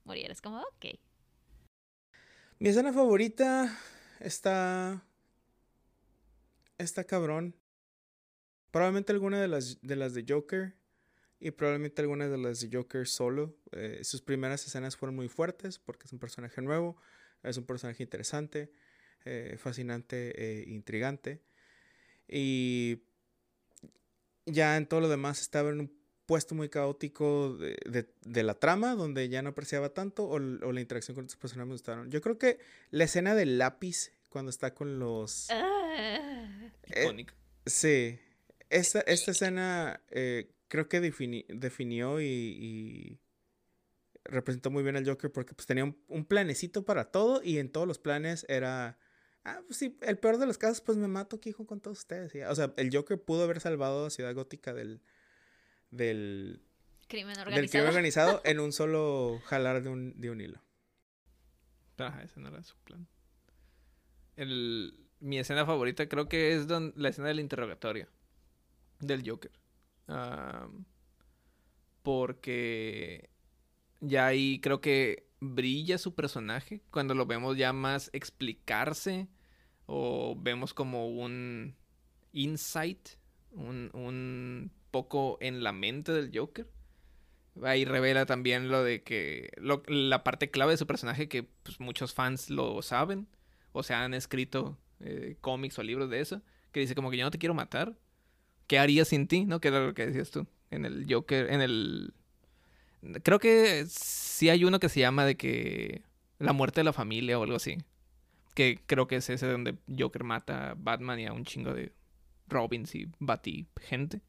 [0.06, 0.32] muriera.
[0.32, 0.86] Es como, ok.
[2.60, 3.78] Mi escena favorita
[4.20, 5.04] está.
[6.78, 7.56] Está cabrón.
[8.72, 10.76] Probablemente alguna de las de las de Joker.
[11.46, 13.54] Y probablemente alguna de las de Joker solo.
[13.74, 16.96] Eh, sus primeras escenas fueron muy fuertes porque es un personaje nuevo.
[17.44, 18.72] Es un personaje interesante.
[19.26, 21.42] eh, fascinante e intrigante.
[22.28, 23.04] Y
[24.46, 25.94] ya en todo lo demás estaba en un
[26.26, 30.82] puesto muy caótico de, de- de la trama, donde ya no apreciaba tanto, o, la
[30.82, 32.12] interacción con otros personajes me gustaron.
[32.12, 32.60] Yo creo que
[32.92, 35.48] la escena del lápiz, cuando está con los...
[35.52, 36.70] Ah.
[36.92, 37.34] eh, icónica.
[37.66, 38.20] sí,
[38.70, 43.20] esta, esta escena eh, creo que defini- definió y, y
[44.26, 47.70] representó muy bien al Joker porque pues tenía un, un planecito para todo y en
[47.72, 48.98] todos los planes era...
[49.44, 52.34] Ah, pues sí, el peor de los casos, pues me mato aquí con todos ustedes.
[52.50, 55.02] O sea, el Joker pudo haber salvado a Ciudad Gótica del,
[55.92, 56.64] del,
[57.08, 57.70] Crimen del organizado.
[57.70, 60.64] crimen organizado en un solo jalar de un, de un hilo.
[61.98, 63.08] Ajá, ese no era su plan.
[64.38, 68.08] El, mi escena favorita creo que es don- la escena del interrogatorio
[69.02, 69.52] del Joker.
[72.02, 73.30] Porque
[74.02, 79.28] ya ahí creo que brilla su personaje cuando lo vemos ya más explicarse
[79.86, 81.76] o vemos como un
[82.34, 83.10] insight,
[83.52, 86.68] un, un poco en la mente del Joker.
[87.64, 91.80] Ahí revela también lo de que lo- la parte clave de su personaje que pues,
[91.80, 93.28] muchos fans lo saben
[93.74, 96.42] o se han escrito eh, cómics o libros de eso
[96.72, 97.98] que dice como que yo no te quiero matar
[98.68, 99.46] ¿qué haría sin ti?
[99.46, 99.60] ¿no?
[99.60, 102.14] que era lo que decías tú en el Joker en el
[103.24, 106.02] creo que sí hay uno que se llama de que
[106.40, 107.78] la muerte de la familia o algo así
[108.56, 111.92] que creo que es ese donde Joker mata a Batman y a un chingo de
[112.48, 114.22] Robins y Bati gente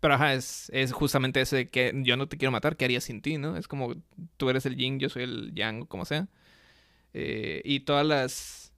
[0.00, 3.00] pero ajá, es, es justamente ese de que yo no te quiero matar, ¿qué haría
[3.00, 3.56] sin ti, no?
[3.56, 3.96] Es como
[4.36, 6.28] tú eres el yin, yo soy el yang, como sea.
[7.14, 8.72] Eh, y todas las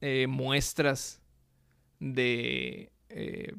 [0.00, 1.20] eh, muestras
[2.00, 3.54] de eh,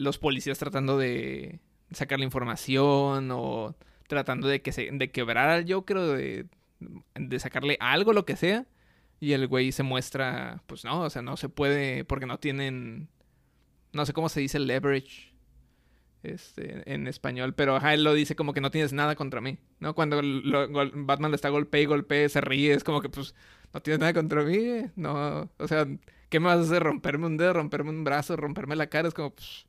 [0.00, 1.60] los policías tratando de
[1.92, 3.76] sacar la información o
[4.08, 6.46] tratando de que se, de quebrar al Joker o de,
[7.14, 8.66] de sacarle algo, lo que sea.
[9.20, 13.08] Y el güey se muestra, pues no, o sea, no se puede porque no tienen,
[13.92, 15.34] no sé cómo se dice leverage
[16.22, 19.94] este, en español, pero ajá, lo dice como que no tienes nada contra mí, ¿no?
[19.94, 23.34] Cuando lo- Batman le está golpe y golpe, se ríe, es como que pues
[23.72, 25.86] no tienes nada contra mí, no, o sea,
[26.28, 26.82] ¿qué me vas a hacer?
[26.82, 29.08] ¿Romperme un dedo, romperme un brazo, romperme la cara?
[29.08, 29.66] Es como, pues,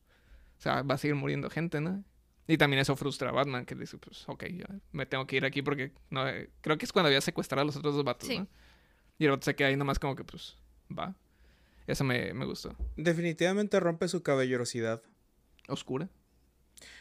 [0.62, 2.04] o sea, va a seguir muriendo gente, ¿no?
[2.46, 5.44] Y también eso frustra a Batman, que dice, pues, ok, ya me tengo que ir
[5.44, 8.28] aquí porque no, eh, creo que es cuando había secuestrado a los otros dos vatos,
[8.28, 8.38] Sí.
[8.38, 8.48] ¿no?
[9.18, 10.60] Y el vato se queda ahí nomás como que, pues,
[10.96, 11.16] va.
[11.88, 12.76] Eso me, me gustó.
[12.96, 15.02] Definitivamente rompe su caballerosidad.
[15.68, 16.10] Oscura.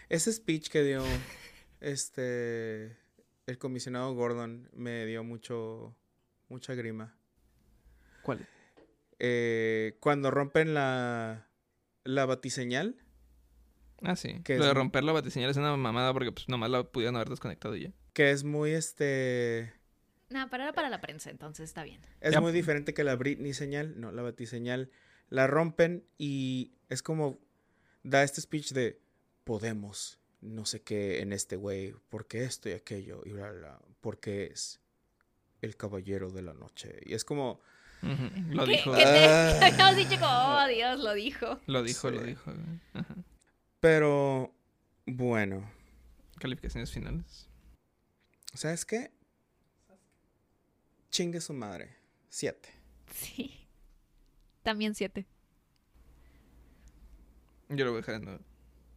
[0.09, 1.05] Ese speech que dio
[1.81, 2.97] este
[3.47, 5.95] el comisionado Gordon me dio mucho
[6.49, 7.15] mucha grima.
[8.23, 8.49] ¿Cuál?
[9.19, 11.47] Eh, cuando rompen la
[12.05, 12.97] la batiseñal,
[14.03, 14.41] Ah, sí.
[14.45, 17.17] Que Lo es de romper la batiseñal es una mamada porque, pues, nomás la pudieron
[17.17, 17.93] haber desconectado y ya.
[18.13, 19.73] que es muy este
[20.31, 22.01] Nada, para, era para la prensa, entonces está bien.
[22.21, 22.41] es Ya.
[22.41, 24.91] muy diferente que la Britney señal, no, la batiseñal
[25.29, 27.39] la rompen y es como
[28.03, 29.01] da este speech de
[29.45, 33.81] podemos no sé qué en este güey, porque esto y aquello y bla, bla, bla,
[34.01, 34.81] porque es
[35.61, 36.99] el caballero de la noche.
[37.05, 37.61] Y es como
[38.01, 38.93] Lo ¿Qué, dijo.
[38.95, 39.67] ¿qué te Ah.
[39.67, 41.61] habíamos dicho como, oh Dios, lo dijo?
[41.67, 42.51] Lo dijo, lo dijo.
[42.95, 43.15] Ajá.
[43.81, 44.55] Pero
[45.07, 45.69] bueno,
[46.39, 47.49] Calificaciones finales.
[48.55, 49.13] ¿sabes qué?
[51.11, 51.97] Chingue su madre.
[52.29, 52.71] Siete.
[53.13, 53.67] Sí.
[54.63, 55.27] También siete.
[57.69, 58.41] Yo lo voy a dejar en nueve.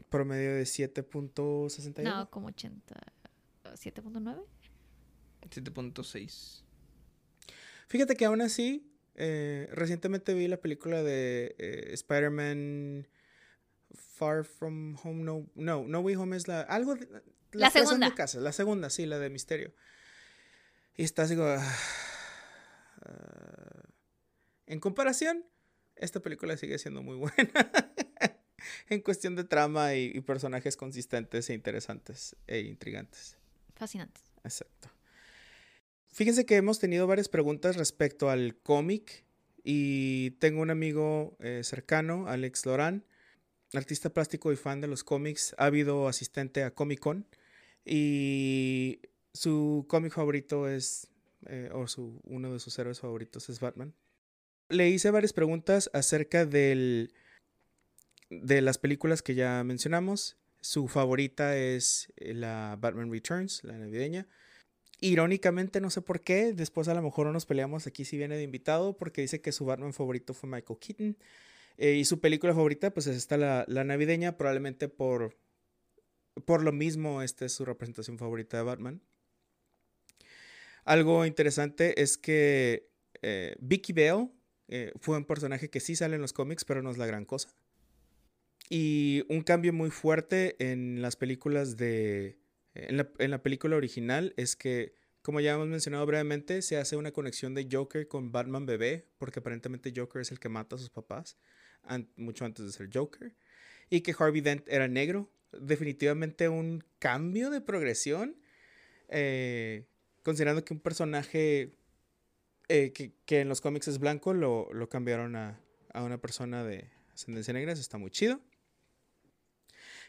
[0.09, 2.03] Promedio de 7.61.
[2.03, 2.95] No, como 80.
[3.63, 4.43] ¿7.9?
[5.49, 6.63] 7.6.
[7.87, 13.07] Fíjate que aún así, eh, recientemente vi la película de eh, Spider-Man
[14.23, 15.23] Far From Home.
[15.23, 16.61] No, no, No Way Home es la.
[16.61, 16.95] Algo.
[16.95, 17.07] de-
[17.51, 18.09] La segunda.
[18.09, 19.73] de casa, la segunda, sí, la de Misterio.
[20.95, 21.47] Y está así como.
[23.05, 23.83] ah.
[24.65, 25.45] en comparación,
[25.95, 27.33] esta película sigue siendo muy buena.
[28.89, 33.37] en cuestión de trama y, y personajes consistentes e interesantes e intrigantes.
[33.75, 34.23] Fascinantes.
[34.43, 34.89] Exacto.
[36.13, 39.25] Fíjense que hemos tenido varias preguntas respecto al cómic
[39.63, 43.05] y tengo un amigo eh, cercano, Alex Lorán,
[43.73, 45.69] artista plástico y fan de los cómics, ha
[46.07, 47.25] asistente a Comic Con
[47.85, 48.99] y
[49.33, 51.07] su cómic favorito es,
[51.47, 53.93] eh, o su, uno de sus héroes favoritos es Batman.
[54.69, 57.13] Le hice varias preguntas acerca del,
[58.29, 60.37] de las películas que ya mencionamos.
[60.61, 64.27] Su favorita es eh, la Batman Returns, la navideña.
[65.01, 68.37] Irónicamente, no sé por qué, después a lo mejor no nos peleamos aquí si viene
[68.37, 71.17] de invitado, porque dice que su Batman favorito fue Michael Keaton.
[71.77, 75.37] Eh, y su película favorita, pues es esta, la, la navideña, probablemente por,
[76.45, 79.01] por lo mismo, esta es su representación favorita de Batman.
[80.85, 82.89] Algo interesante es que
[83.21, 84.29] eh, Vicky Bale
[84.67, 87.25] eh, fue un personaje que sí sale en los cómics, pero no es la gran
[87.25, 87.55] cosa.
[88.69, 92.39] Y un cambio muy fuerte en las películas de...
[92.75, 96.97] En la, en la película original es que, como ya hemos mencionado brevemente, se hace
[96.97, 100.79] una conexión de Joker con Batman bebé, porque aparentemente Joker es el que mata a
[100.79, 101.37] sus papás,
[102.17, 103.33] mucho antes de ser Joker,
[103.89, 105.31] y que Harvey Dent era negro.
[105.53, 108.35] Definitivamente un cambio de progresión,
[109.07, 109.85] eh,
[110.23, 111.73] considerando que un personaje
[112.67, 115.57] eh, que, que en los cómics es blanco, lo, lo cambiaron a,
[115.93, 118.41] a una persona de ascendencia negra, eso está muy chido.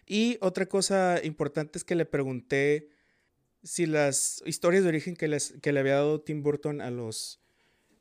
[0.07, 2.89] Y otra cosa importante es que le pregunté
[3.65, 7.41] si las historias de origen que, les, que le había dado Tim Burton a los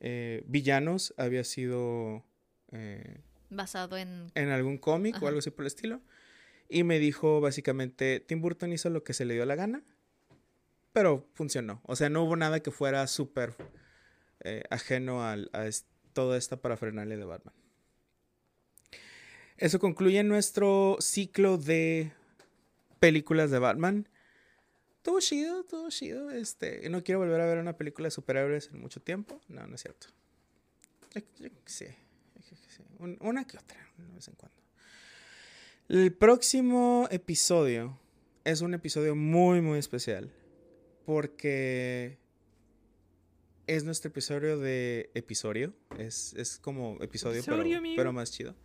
[0.02, 2.24] eh, villanos había sido
[2.72, 4.32] eh, Basado en.
[4.36, 6.02] en algún cómic o algo así por el estilo.
[6.70, 9.84] Y me dijo básicamente, Tim Burton hizo lo que se le dio la gana,
[10.92, 11.82] pero funcionó.
[11.86, 13.54] O sea, no hubo nada que fuera súper
[14.42, 17.54] eh, ajeno al- a, es- toda esta parafernalia de Batman.
[19.58, 22.12] Eso concluye nuestro ciclo de
[23.00, 24.08] películas de Batman.
[25.04, 26.32] Todo chido, todo chido.
[26.32, 29.40] Este, no quiero volver a ver una película de superhéroes en mucho tiempo.
[29.48, 30.08] No, no es cierto.
[31.14, 31.48] Yo- yo
[31.78, 31.88] yo
[33.00, 34.58] un- una que otra, de vez en cuando.
[35.90, 38.00] El próximo episodio
[38.46, 40.32] es un episodio muy, muy especial.
[41.06, 42.18] Porque
[43.68, 45.74] es nuestro episodio de episodio.
[45.98, 47.96] Es, es como episodio, pero, Episodio, amigo.
[47.98, 48.56] pero más chido.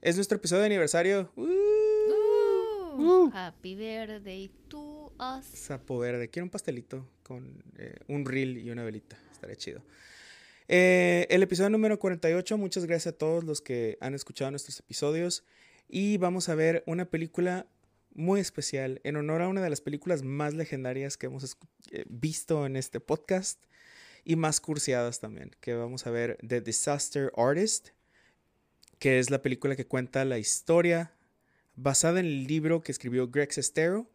[0.00, 1.30] Es nuestro episodio de aniversario.
[1.36, 1.42] ¡Uh!
[1.42, 3.30] Uh, Uh.
[3.32, 5.46] Happy birthday to us.
[5.46, 6.28] Sapo verde.
[6.28, 9.18] Quiero un pastelito con eh, un reel y una velita.
[9.32, 9.82] Estaría chido.
[10.68, 12.56] Eh, el episodio número 48.
[12.56, 15.44] Muchas gracias a todos los que han escuchado nuestros episodios.
[15.88, 17.66] Y vamos a ver una película
[18.14, 21.56] muy especial en honor a una de las películas más legendarias que hemos
[21.90, 23.64] eh, visto en este podcast
[24.24, 25.50] y más cursiadas también.
[25.60, 27.90] Que vamos a ver The Disaster Artist,
[28.98, 31.12] que es la película que cuenta la historia
[31.76, 34.10] basada en el libro que escribió Greg Sestero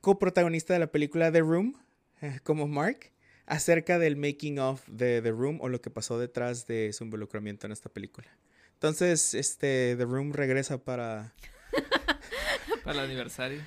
[0.00, 1.76] coprotagonista de la película The Room,
[2.20, 3.12] eh, como Mark,
[3.46, 7.66] acerca del making of de The Room o lo que pasó detrás de su involucramiento
[7.66, 8.28] en esta película.
[8.74, 11.34] Entonces, este, The Room regresa para...
[12.84, 13.60] para el aniversario.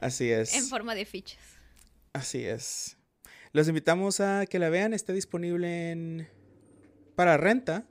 [0.00, 0.54] Así es.
[0.54, 1.40] En forma de fichas.
[2.12, 2.96] Así es.
[3.52, 4.92] Los invitamos a que la vean.
[4.92, 6.28] Está disponible en...
[7.14, 7.88] para renta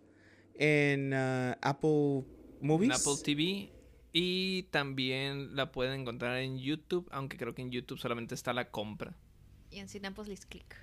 [0.55, 2.25] en uh, Apple
[2.61, 2.91] Movies.
[2.91, 3.78] En Apple TV.
[4.21, 8.69] Y también la pueden encontrar en YouTube, aunque creo que en YouTube solamente está la
[8.69, 9.15] compra.
[9.71, 10.75] Y en Cinepolis Click.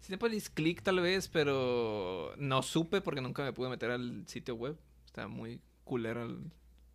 [0.00, 4.78] Cinepolis Click tal vez, pero no supe porque nunca me pude meter al sitio web.
[5.04, 6.26] Está muy culera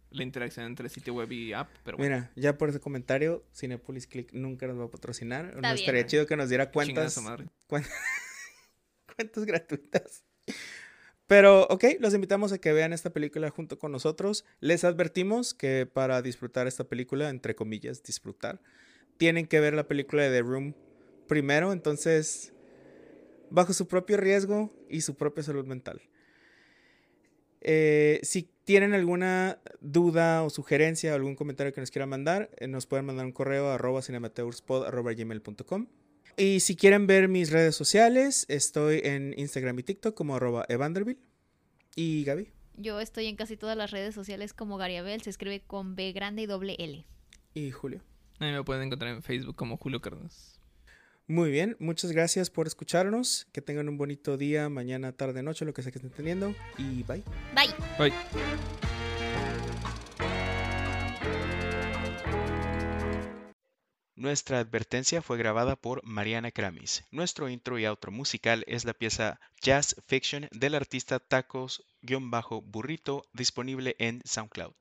[0.09, 1.69] la interacción entre sitio web y app.
[1.83, 5.55] Pero Mira, ya por ese comentario, Cinepolis Click nunca nos va a patrocinar.
[5.55, 7.21] no estaría chido que nos diera cuentas.
[9.15, 10.23] cuentas gratuitas.
[11.29, 14.45] Pero, ok, los invitamos a que vean esta película junto con nosotros.
[14.61, 18.59] Les advertimos que para disfrutar esta película, entre comillas, disfrutar,
[19.17, 20.73] tienen que ver la película de The Room
[21.27, 22.51] primero, entonces,
[23.51, 26.01] bajo su propio riesgo y su propia salud mental.
[27.61, 32.67] Eh, si tienen alguna duda o sugerencia o algún comentario que nos quieran mandar, eh,
[32.67, 35.85] nos pueden mandar un correo a arroba cinemateurspod.gmail.com.
[36.39, 41.19] Y si quieren ver mis redes sociales, estoy en Instagram y TikTok como arroba evanderville.
[41.97, 42.49] ¿Y Gaby?
[42.77, 46.43] Yo estoy en casi todas las redes sociales como Gariabel, se escribe con B grande
[46.43, 47.05] y doble L.
[47.53, 48.01] ¿Y Julio?
[48.39, 50.61] A mí me pueden encontrar en Facebook como Julio Cardenas.
[51.27, 53.49] Muy bien, muchas gracias por escucharnos.
[53.51, 56.55] Que tengan un bonito día, mañana, tarde, noche, lo que sea que estén teniendo.
[56.77, 57.21] Y bye.
[57.53, 57.75] Bye.
[57.99, 58.13] Bye.
[64.19, 67.05] Nuestra advertencia fue grabada por Mariana Kramis.
[67.09, 74.19] Nuestro intro y outro musical es la pieza Jazz Fiction del artista Tacos-Burrito disponible en
[74.25, 74.73] SoundCloud.